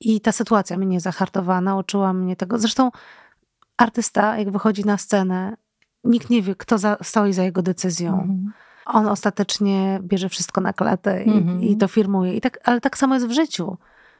i 0.00 0.20
ta 0.20 0.32
sytuacja 0.32 0.78
mnie 0.78 1.00
zahartowała, 1.00 1.60
nauczyła 1.60 2.12
mnie 2.12 2.36
tego. 2.36 2.58
Zresztą 2.58 2.90
artysta, 3.76 4.38
jak 4.38 4.50
wychodzi 4.50 4.84
na 4.84 4.98
scenę, 4.98 5.56
nikt 6.04 6.30
nie 6.30 6.42
wie, 6.42 6.54
kto 6.54 6.78
za, 6.78 6.96
stoi 7.02 7.32
za 7.32 7.42
jego 7.42 7.62
decyzją. 7.62 8.12
Mhm. 8.12 8.52
On 8.86 9.06
ostatecznie 9.06 9.98
bierze 10.02 10.28
wszystko 10.28 10.60
na 10.60 10.72
klatę 10.72 11.24
i, 11.24 11.30
Mhm. 11.30 11.62
i 11.62 11.76
to 11.76 11.88
firmuje. 11.88 12.34
I 12.34 12.40
tak, 12.40 12.58
ale 12.64 12.80
tak 12.80 12.98
samo 12.98 13.14
jest 13.14 13.26
w 13.26 13.32
życiu. 13.32 13.76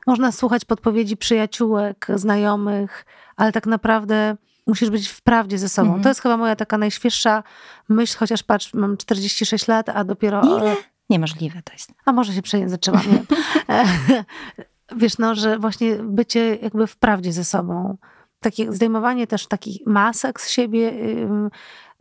Można 0.06 0.32
słuchać 0.32 0.64
podpowiedzi 0.64 1.16
przyjaciółek, 1.16 2.06
znajomych, 2.14 3.04
ale 3.36 3.52
tak 3.52 3.66
naprawdę 3.66 4.36
musisz 4.66 4.90
być 4.90 5.08
w 5.08 5.22
prawdzie 5.22 5.58
ze 5.58 5.68
sobą. 5.68 5.86
Mhm. 5.86 6.02
To 6.02 6.08
jest 6.08 6.20
chyba 6.22 6.36
moja 6.36 6.56
taka 6.56 6.78
najświeższa 6.78 7.42
myśl, 7.88 8.18
chociaż 8.18 8.42
patrz, 8.42 8.74
mam 8.74 8.96
46 8.96 9.68
lat, 9.68 9.88
a 9.88 10.04
dopiero... 10.04 10.42
Ile? 10.58 10.76
Niemożliwe 11.10 11.62
to 11.64 11.72
jest. 11.72 11.92
A 12.04 12.12
może 12.12 12.32
się 12.32 12.42
przejęzyczyłam, 12.42 13.02
nie? 13.12 13.22
Wiesz, 14.96 15.18
no, 15.18 15.34
że 15.34 15.58
właśnie 15.58 15.94
bycie 15.94 16.56
jakby 16.56 16.86
w 16.86 16.96
prawdzie 16.96 17.32
ze 17.32 17.44
sobą. 17.44 17.96
Takie 18.40 18.72
zdejmowanie 18.72 19.26
też 19.26 19.46
takich 19.46 19.86
masek 19.86 20.40
z 20.40 20.48
siebie, 20.50 20.92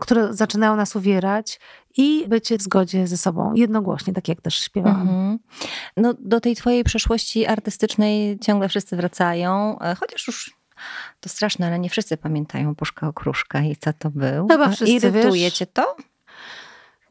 które 0.01 0.33
zaczynają 0.33 0.75
nas 0.75 0.95
uwierać 0.95 1.59
i 1.97 2.25
bycie 2.27 2.57
w 2.57 2.61
zgodzie 2.61 3.07
ze 3.07 3.17
sobą, 3.17 3.53
jednogłośnie, 3.55 4.13
tak 4.13 4.27
jak 4.27 4.41
też 4.41 4.55
śpiewałam. 4.63 5.01
Mhm. 5.01 5.39
No, 5.97 6.13
do 6.19 6.39
tej 6.39 6.55
twojej 6.55 6.83
przeszłości 6.83 7.45
artystycznej 7.45 8.39
ciągle 8.39 8.69
wszyscy 8.69 8.95
wracają, 8.95 9.79
e, 9.79 9.95
chociaż 9.95 10.27
już 10.27 10.57
to 11.19 11.29
straszne, 11.29 11.67
ale 11.67 11.79
nie 11.79 11.89
wszyscy 11.89 12.17
pamiętają 12.17 12.75
Puszka 12.75 13.07
Okruszka 13.07 13.61
i 13.61 13.75
co 13.75 13.93
to 13.93 14.09
był. 14.09 14.47
Chyba 14.47 14.65
E, 14.65 14.71
wszyscy, 14.71 14.93
Irytuje 14.93 15.43
wiesz. 15.43 15.53
cię 15.53 15.65
to? 15.65 15.95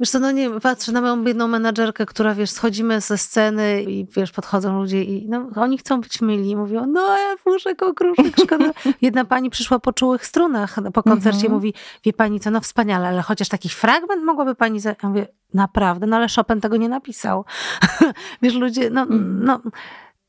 Wiesz 0.00 0.10
co, 0.10 0.18
no 0.18 0.30
nie, 0.30 0.50
patrzę 0.50 0.92
na 0.92 1.00
moją 1.00 1.24
biedną 1.24 1.48
menadżerkę, 1.48 2.06
która, 2.06 2.34
wiesz, 2.34 2.50
schodzimy 2.50 3.00
ze 3.00 3.18
sceny 3.18 3.82
i, 3.82 4.06
wiesz, 4.16 4.32
podchodzą 4.32 4.78
ludzie 4.80 5.02
i 5.04 5.28
no, 5.28 5.46
oni 5.56 5.78
chcą 5.78 6.00
być 6.00 6.20
myli. 6.20 6.56
Mówią, 6.56 6.86
no, 6.86 7.00
ja 7.18 7.36
puszek, 7.44 7.82
okruszek, 7.82 8.36
szkoda. 8.44 8.70
Jedna 9.02 9.24
pani 9.24 9.50
przyszła 9.50 9.78
po 9.78 9.92
czułych 9.92 10.26
strunach 10.26 10.76
po 10.94 11.02
koncercie, 11.02 11.38
Mhm. 11.40 11.52
mówi, 11.52 11.74
wie 12.04 12.12
pani 12.12 12.40
co, 12.40 12.50
no 12.50 12.60
wspaniale, 12.60 13.08
ale 13.08 13.22
chociaż 13.22 13.48
taki 13.48 13.68
fragment 13.68 14.24
mogłaby 14.24 14.54
pani... 14.54 14.80
Ja 15.02 15.08
mówię, 15.08 15.26
naprawdę, 15.54 16.06
no 16.06 16.16
ale 16.16 16.26
Chopin 16.36 16.60
tego 16.60 16.76
nie 16.76 16.88
napisał. 16.88 17.44
wiesz, 18.42 18.54
ludzie, 18.54 18.90
no, 18.90 19.00
Mhm. 19.02 19.44
no, 19.44 19.60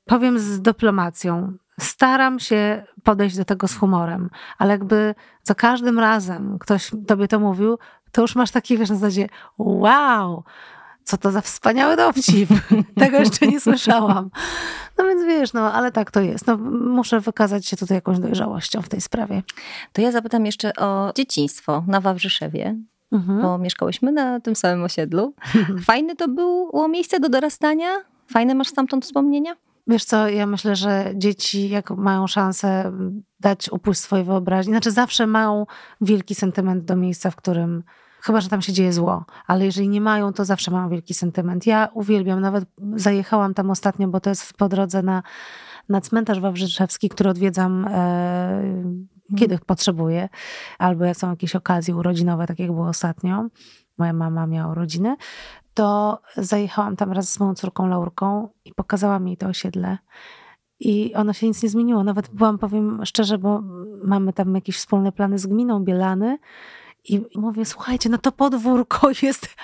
powiem 0.05 0.39
z 0.39 0.62
dyplomacją, 0.62 1.53
staram 1.79 2.39
się 2.39 2.84
podejść 3.03 3.38
do 3.38 3.45
tego 3.45 3.67
z 3.67 3.75
humorem, 3.75 4.29
ale 4.57 4.71
jakby 4.71 5.15
za 5.43 5.55
każdym 5.55 5.99
razem 5.99 6.57
ktoś 6.60 6.91
tobie 7.07 7.27
to 7.27 7.39
mówił, 7.39 7.77
to 8.12 8.21
już 8.21 8.36
masz 8.36 8.52
takie, 8.52 8.78
wiesz, 8.78 8.89
na 8.89 8.95
zasadzie 8.95 9.30
wow, 9.58 10.43
co 11.04 11.17
to 11.17 11.32
za 11.32 11.41
wspaniały 11.41 11.95
dowcip. 11.95 12.50
Tego 13.00 13.17
jeszcze 13.17 13.47
nie 13.47 13.60
słyszałam. 13.60 14.30
No 14.97 15.04
więc 15.06 15.24
wiesz, 15.24 15.54
no 15.54 15.74
ale 15.74 15.91
tak 15.91 16.12
to 16.12 16.21
jest. 16.21 16.47
No, 16.47 16.58
muszę 16.71 17.19
wykazać 17.19 17.65
się 17.65 17.78
tutaj 17.78 17.95
jakąś 17.97 18.19
dojrzałością 18.19 18.82
w 18.82 18.89
tej 18.89 19.02
sprawie. 19.02 19.43
To 19.93 20.02
ja 20.02 20.12
zapytam 20.12 20.45
jeszcze 20.45 20.74
o 20.76 21.12
dzieciństwo 21.15 21.84
na 21.88 22.02
Wawrzyszewie, 22.02 22.76
Mhm. 23.12 23.41
bo 23.41 23.58
mieszkałyśmy 23.58 24.12
na 24.12 24.39
tym 24.39 24.56
samym 24.56 24.84
osiedlu. 24.84 25.34
Fajne 25.86 26.15
to 26.15 26.28
było 26.28 26.88
miejsce 26.88 27.19
do 27.19 27.30
dorastania? 27.30 27.88
Fajne 28.34 28.56
masz 28.56 28.67
stamtąd 28.67 29.06
wspomnienia? 29.06 29.56
Wiesz 29.88 30.06
co, 30.06 30.28
ja 30.30 30.46
myślę, 30.46 30.76
że 30.76 31.12
dzieci, 31.15 31.70
jak 31.70 31.91
mają 31.91 32.28
szansę 32.28 32.91
dać 33.39 33.70
upuść 33.72 34.00
swojej 34.00 34.26
wyobraźni, 34.26 34.74
znaczy 34.74 34.91
zawsze 34.91 35.28
mają 35.28 35.65
wielki 36.02 36.36
sentyment 36.36 36.86
do 36.86 36.96
miejsca, 36.96 37.32
w 37.32 37.36
którym, 37.36 37.84
chyba 38.22 38.41
że 38.41 38.50
tam 38.50 38.62
się 38.62 38.74
dzieje 38.74 38.94
zło, 38.94 39.26
ale 39.48 39.65
jeżeli 39.65 39.89
nie 39.89 40.02
mają, 40.02 40.34
to 40.34 40.46
zawsze 40.46 40.72
mają 40.72 40.89
wielki 40.89 41.13
sentyment. 41.13 41.67
Ja 41.67 41.89
uwielbiam, 41.94 42.41
nawet 42.41 42.65
zajechałam 42.96 43.54
tam 43.54 43.70
ostatnio, 43.70 44.08
bo 44.08 44.20
to 44.20 44.30
jest 44.30 44.54
po 44.54 44.70
drodze 44.70 45.02
na, 45.02 45.24
na 45.89 46.02
cmentarz 46.02 46.39
wawrzyszewski, 46.39 47.10
który 47.10 47.30
odwiedzam 47.30 47.88
e, 47.88 48.63
kiedy 49.38 49.60
potrzebuję, 49.60 50.30
albo 50.80 51.06
jak 51.06 51.17
są 51.17 51.30
jakieś 51.30 51.56
okazje 51.56 51.96
urodzinowe, 51.96 52.48
tak 52.48 52.60
jak 52.60 52.72
było 52.72 52.88
ostatnio. 52.88 53.48
Moja 54.02 54.14
mama 54.14 54.48
miała 54.48 54.72
urodziny 54.72 55.16
to 55.74 56.20
zajechałam 56.38 56.96
tam 56.96 57.12
raz 57.12 57.34
z 57.34 57.40
moją 57.40 57.56
córką 57.56 57.88
Laurką 57.88 58.50
i 58.66 58.74
pokazałam 58.74 59.28
jej 59.28 59.38
to 59.38 59.48
osiedle. 59.48 59.98
I 60.80 61.14
ono 61.16 61.34
się 61.34 61.48
nic 61.48 61.64
nie 61.64 61.70
zmieniło. 61.70 62.04
Nawet 62.04 62.30
byłam, 62.30 62.58
powiem 62.58 63.06
szczerze, 63.06 63.38
bo 63.38 63.62
mamy 64.04 64.34
tam 64.34 64.56
jakieś 64.56 64.78
wspólne 64.78 65.12
plany 65.12 65.38
z 65.40 65.48
gminą 65.48 65.84
Bielany. 65.84 66.38
I 67.04 67.22
mówię, 67.36 67.66
słuchajcie, 67.66 68.10
no 68.10 68.18
to 68.18 68.32
podwórko 68.32 69.10
jest 69.22 69.56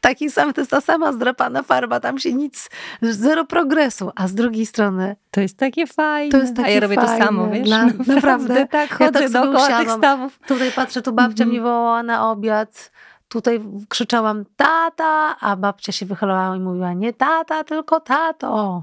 taki 0.00 0.30
sam, 0.30 0.52
to 0.52 0.60
jest 0.60 0.70
ta 0.70 0.80
sama 0.80 1.12
zdrapana 1.12 1.62
farba, 1.62 2.00
tam 2.00 2.18
się 2.18 2.32
nic, 2.32 2.70
zero 3.02 3.44
progresu. 3.44 4.10
A 4.14 4.28
z 4.28 4.34
drugiej 4.34 4.66
strony, 4.66 5.16
To 5.30 5.40
jest 5.40 5.58
takie 5.58 5.86
fajne. 5.86 6.30
To 6.32 6.38
jest 6.38 6.52
A 6.52 6.62
takie 6.62 6.74
ja 6.74 6.80
robię 6.80 6.94
fajne. 6.96 7.18
to 7.18 7.24
samo, 7.24 7.48
wiesz? 7.50 7.68
Dla- 7.68 7.86
naprawdę. 8.06 8.66
tak 8.78 8.90
Ja 8.90 8.96
chodzę 8.96 9.12
tak 9.12 9.28
sobie 9.28 9.44
dookoła 9.46 9.78
tych 9.78 9.90
stawów. 9.90 10.38
tutaj 10.46 10.72
patrzę, 10.72 11.02
tu 11.02 11.12
babcia 11.12 11.44
Mhm. 11.44 11.48
mnie 11.48 11.60
wołała 11.60 12.02
na 12.02 12.30
obiad. 12.30 12.92
Tutaj 13.32 13.60
krzyczałam 13.88 14.44
tata, 14.56 15.36
a 15.40 15.56
babcia 15.56 15.92
się 15.92 16.06
wychylała 16.06 16.56
i 16.56 16.60
mówiła 16.60 16.92
nie 16.92 17.12
tata, 17.12 17.64
tylko 17.64 18.00
tato. 18.00 18.82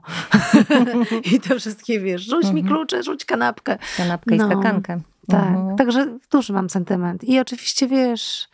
I 1.33 1.39
te 1.39 1.55
wszystkie, 1.59 1.99
wiesz, 1.99 2.21
rzuć 2.25 2.43
mi 2.43 2.59
Mhm. 2.59 2.67
klucze, 2.67 3.03
rzuć 3.03 3.25
kanapkę. 3.25 3.77
Kanapkę 3.97 4.35
i 4.35 4.37
No. 4.37 4.45
skakankę. 4.45 4.99
Tak, 5.27 5.47
Mhm. 5.47 5.75
także 5.77 6.17
duży 6.31 6.53
mam 6.53 6.69
sentyment. 6.69 7.23
I 7.23 7.39
oczywiście, 7.39 7.87
wiesz, 7.87 8.47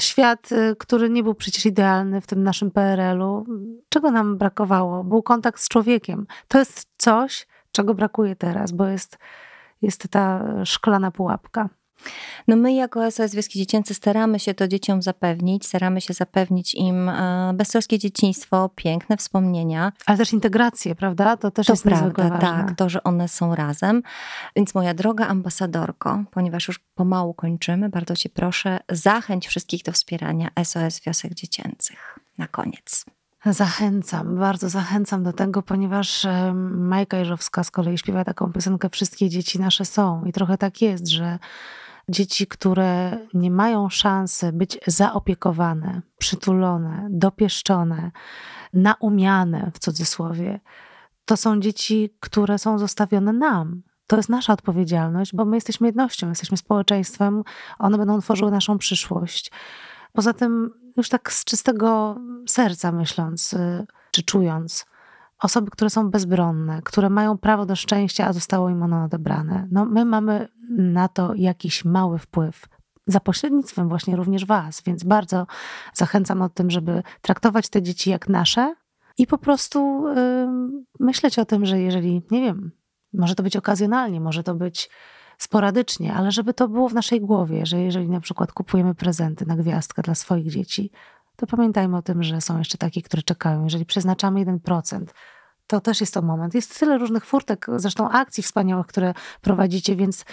świat, 0.00 0.52
y, 0.52 0.76
który 0.78 1.10
nie 1.10 1.22
był 1.22 1.34
przecież 1.34 1.66
idealny 1.66 2.20
w 2.20 2.26
tym 2.26 2.42
naszym 2.42 2.70
PRL-u, 2.70 3.46
czego 3.88 4.10
nam 4.10 4.38
brakowało? 4.38 5.04
Był 5.04 5.22
kontakt 5.22 5.60
z 5.62 5.68
człowiekiem. 5.68 6.26
To 6.48 6.58
jest 6.58 6.88
coś, 6.96 7.46
czego 7.72 7.94
brakuje 7.94 8.36
teraz, 8.36 8.72
bo 8.72 8.86
jest, 8.86 9.18
jest 9.82 10.08
ta 10.10 10.44
szklana 10.64 11.10
pułapka. 11.10 11.68
No 12.48 12.56
my 12.56 12.72
jako 12.72 13.10
SOS 13.10 13.34
Wioski 13.34 13.58
Dziecięce 13.58 13.94
staramy 13.94 14.38
się 14.38 14.54
to 14.54 14.68
dzieciom 14.68 15.02
zapewnić, 15.02 15.66
staramy 15.66 16.00
się 16.00 16.14
zapewnić 16.14 16.74
im 16.74 17.08
e, 17.08 17.52
beztroskie 17.54 17.98
dzieciństwo, 17.98 18.70
piękne 18.74 19.16
wspomnienia. 19.16 19.92
Ale 20.06 20.18
też 20.18 20.32
integrację, 20.32 20.94
prawda? 20.94 21.36
To 21.36 21.50
też 21.50 21.66
To 21.66 21.72
jest 21.72 21.82
prawda, 21.82 22.38
tak, 22.38 22.76
to, 22.76 22.88
że 22.88 23.02
one 23.02 23.28
są 23.28 23.54
razem. 23.54 24.02
Więc 24.56 24.74
moja 24.74 24.94
droga 24.94 25.26
ambasadorko, 25.26 26.24
ponieważ 26.30 26.68
już 26.68 26.78
pomału 26.94 27.34
kończymy, 27.34 27.88
bardzo 27.88 28.16
cię 28.16 28.28
proszę, 28.28 28.80
zachęć 28.88 29.48
wszystkich 29.48 29.82
do 29.82 29.92
wspierania 29.92 30.50
SOS 30.64 31.00
Wiosek 31.00 31.34
Dziecięcych. 31.34 32.18
Na 32.38 32.48
koniec. 32.48 33.04
Zachęcam, 33.46 34.36
bardzo 34.38 34.68
zachęcam 34.68 35.22
do 35.22 35.32
tego, 35.32 35.62
ponieważ 35.62 36.24
em, 36.24 36.86
Majka 36.88 37.16
Jeżowska 37.16 37.64
z 37.64 37.70
kolei 37.70 37.98
śpiewa 37.98 38.24
taką 38.24 38.52
piosenkę 38.52 38.88
Wszystkie 38.90 39.28
dzieci 39.28 39.60
nasze 39.60 39.84
są. 39.84 40.24
I 40.24 40.32
trochę 40.32 40.58
tak 40.58 40.82
jest, 40.82 41.08
że 41.08 41.38
dzieci, 42.08 42.46
które 42.46 43.18
nie 43.34 43.50
mają 43.50 43.88
szansy 43.88 44.52
być 44.52 44.78
zaopiekowane, 44.86 46.02
przytulone, 46.18 47.06
dopieszczone, 47.10 48.10
naumiane 48.72 49.70
w 49.74 49.78
cudzysłowie, 49.78 50.60
to 51.24 51.36
są 51.36 51.60
dzieci, 51.60 52.14
które 52.20 52.58
są 52.58 52.78
zostawione 52.78 53.32
nam. 53.32 53.82
To 54.06 54.16
jest 54.16 54.28
nasza 54.28 54.52
odpowiedzialność, 54.52 55.34
bo 55.34 55.44
my 55.44 55.56
jesteśmy 55.56 55.86
jednością, 55.86 56.28
jesteśmy 56.28 56.56
społeczeństwem, 56.56 57.42
one 57.78 57.98
będą 57.98 58.20
tworzyły 58.20 58.50
naszą 58.50 58.78
przyszłość. 58.78 59.50
Poza 60.12 60.32
tym, 60.32 60.70
już 60.96 61.08
tak 61.08 61.32
z 61.32 61.44
czystego 61.44 62.16
serca 62.46 62.92
myśląc, 62.92 63.52
y, 63.52 63.86
czy 64.10 64.22
czując, 64.22 64.86
osoby, 65.40 65.70
które 65.70 65.90
są 65.90 66.10
bezbronne, 66.10 66.82
które 66.84 67.10
mają 67.10 67.38
prawo 67.38 67.66
do 67.66 67.76
szczęścia, 67.76 68.26
a 68.26 68.32
zostało 68.32 68.70
im 68.70 68.82
ono 68.82 69.04
odebrane, 69.04 69.68
no 69.70 69.84
my 69.84 70.04
mamy 70.04 70.48
na 70.70 71.08
to 71.08 71.34
jakiś 71.34 71.84
mały 71.84 72.18
wpływ. 72.18 72.68
Za 73.06 73.20
pośrednictwem 73.20 73.88
właśnie 73.88 74.16
również 74.16 74.46
Was, 74.46 74.82
więc 74.82 75.04
bardzo 75.04 75.46
zachęcam 75.94 76.42
o 76.42 76.48
tym, 76.48 76.70
żeby 76.70 77.02
traktować 77.22 77.68
te 77.68 77.82
dzieci 77.82 78.10
jak 78.10 78.28
nasze 78.28 78.74
i 79.18 79.26
po 79.26 79.38
prostu 79.38 80.06
ym, 80.06 80.84
myśleć 81.00 81.38
o 81.38 81.44
tym, 81.44 81.66
że 81.66 81.80
jeżeli, 81.80 82.22
nie 82.30 82.40
wiem, 82.40 82.70
może 83.12 83.34
to 83.34 83.42
być 83.42 83.56
okazjonalnie, 83.56 84.20
może 84.20 84.42
to 84.42 84.54
być 84.54 84.90
sporadycznie, 85.38 86.14
ale 86.14 86.30
żeby 86.32 86.54
to 86.54 86.68
było 86.68 86.88
w 86.88 86.94
naszej 86.94 87.20
głowie, 87.20 87.66
że 87.66 87.80
jeżeli 87.80 88.08
na 88.08 88.20
przykład 88.20 88.52
kupujemy 88.52 88.94
prezenty 88.94 89.46
na 89.46 89.56
gwiazdkę 89.56 90.02
dla 90.02 90.14
swoich 90.14 90.50
dzieci, 90.50 90.90
to 91.38 91.46
pamiętajmy 91.46 91.96
o 91.96 92.02
tym, 92.02 92.22
że 92.22 92.40
są 92.40 92.58
jeszcze 92.58 92.78
takie, 92.78 93.02
które 93.02 93.22
czekają. 93.22 93.64
Jeżeli 93.64 93.86
przeznaczamy 93.86 94.44
1%, 94.44 95.04
to 95.66 95.80
też 95.80 96.00
jest 96.00 96.14
to 96.14 96.22
moment. 96.22 96.54
Jest 96.54 96.78
tyle 96.80 96.98
różnych 96.98 97.24
furtek, 97.26 97.66
zresztą 97.76 98.08
akcji 98.10 98.42
wspaniałych, 98.42 98.86
które 98.86 99.14
prowadzicie, 99.40 99.96
więc 99.96 100.24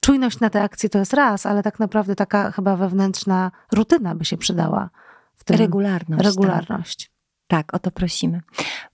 czujność 0.00 0.40
na 0.40 0.50
te 0.50 0.62
akcje 0.62 0.88
to 0.88 0.98
jest 0.98 1.14
raz, 1.14 1.46
ale 1.46 1.62
tak 1.62 1.78
naprawdę 1.80 2.14
taka 2.14 2.50
chyba 2.50 2.76
wewnętrzna 2.76 3.50
rutyna 3.72 4.14
by 4.14 4.24
się 4.24 4.36
przydała. 4.36 4.90
W 5.34 5.44
tym 5.44 5.56
Regularność. 5.56 6.24
regularność 6.24 7.12
Tak, 7.46 7.74
o 7.74 7.78
to 7.78 7.90
prosimy. 7.90 8.40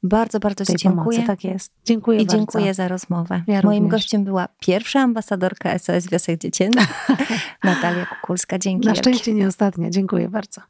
Bardzo, 0.02 0.40
bardzo 0.40 0.64
Ci 0.64 0.76
dziękuję. 0.76 1.04
pomocy. 1.18 1.22
Tak 1.26 1.44
jest. 1.44 1.72
Dziękuję 1.84 2.18
I 2.18 2.26
bardzo. 2.26 2.36
dziękuję 2.36 2.74
za 2.74 2.88
rozmowę. 2.88 3.42
Ja 3.46 3.60
Moim 3.64 3.82
również. 3.82 3.90
gościem 4.00 4.24
była 4.24 4.48
pierwsza 4.60 5.00
ambasadorka 5.00 5.78
SOS 5.78 6.08
Wiosek 6.08 6.40
Dziecięcych, 6.40 7.08
Natalia 7.64 8.06
Kukulska. 8.06 8.58
Dzięki 8.58 8.86
Na 8.86 8.94
wielkie. 8.94 9.10
szczęście 9.10 9.34
nie 9.34 9.46
ostatnia. 9.48 9.90
Dziękuję 9.90 10.28
bardzo. 10.28 10.60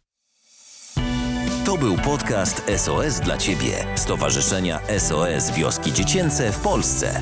To 1.64 1.77
był 1.77 1.96
podcast 1.96 2.62
SOS 2.77 3.20
dla 3.20 3.38
Ciebie, 3.38 3.87
Stowarzyszenia 3.94 4.81
SOS 4.98 5.50
Wioski 5.50 5.92
Dziecięce 5.92 6.53
w 6.53 6.61
Polsce. 6.61 7.20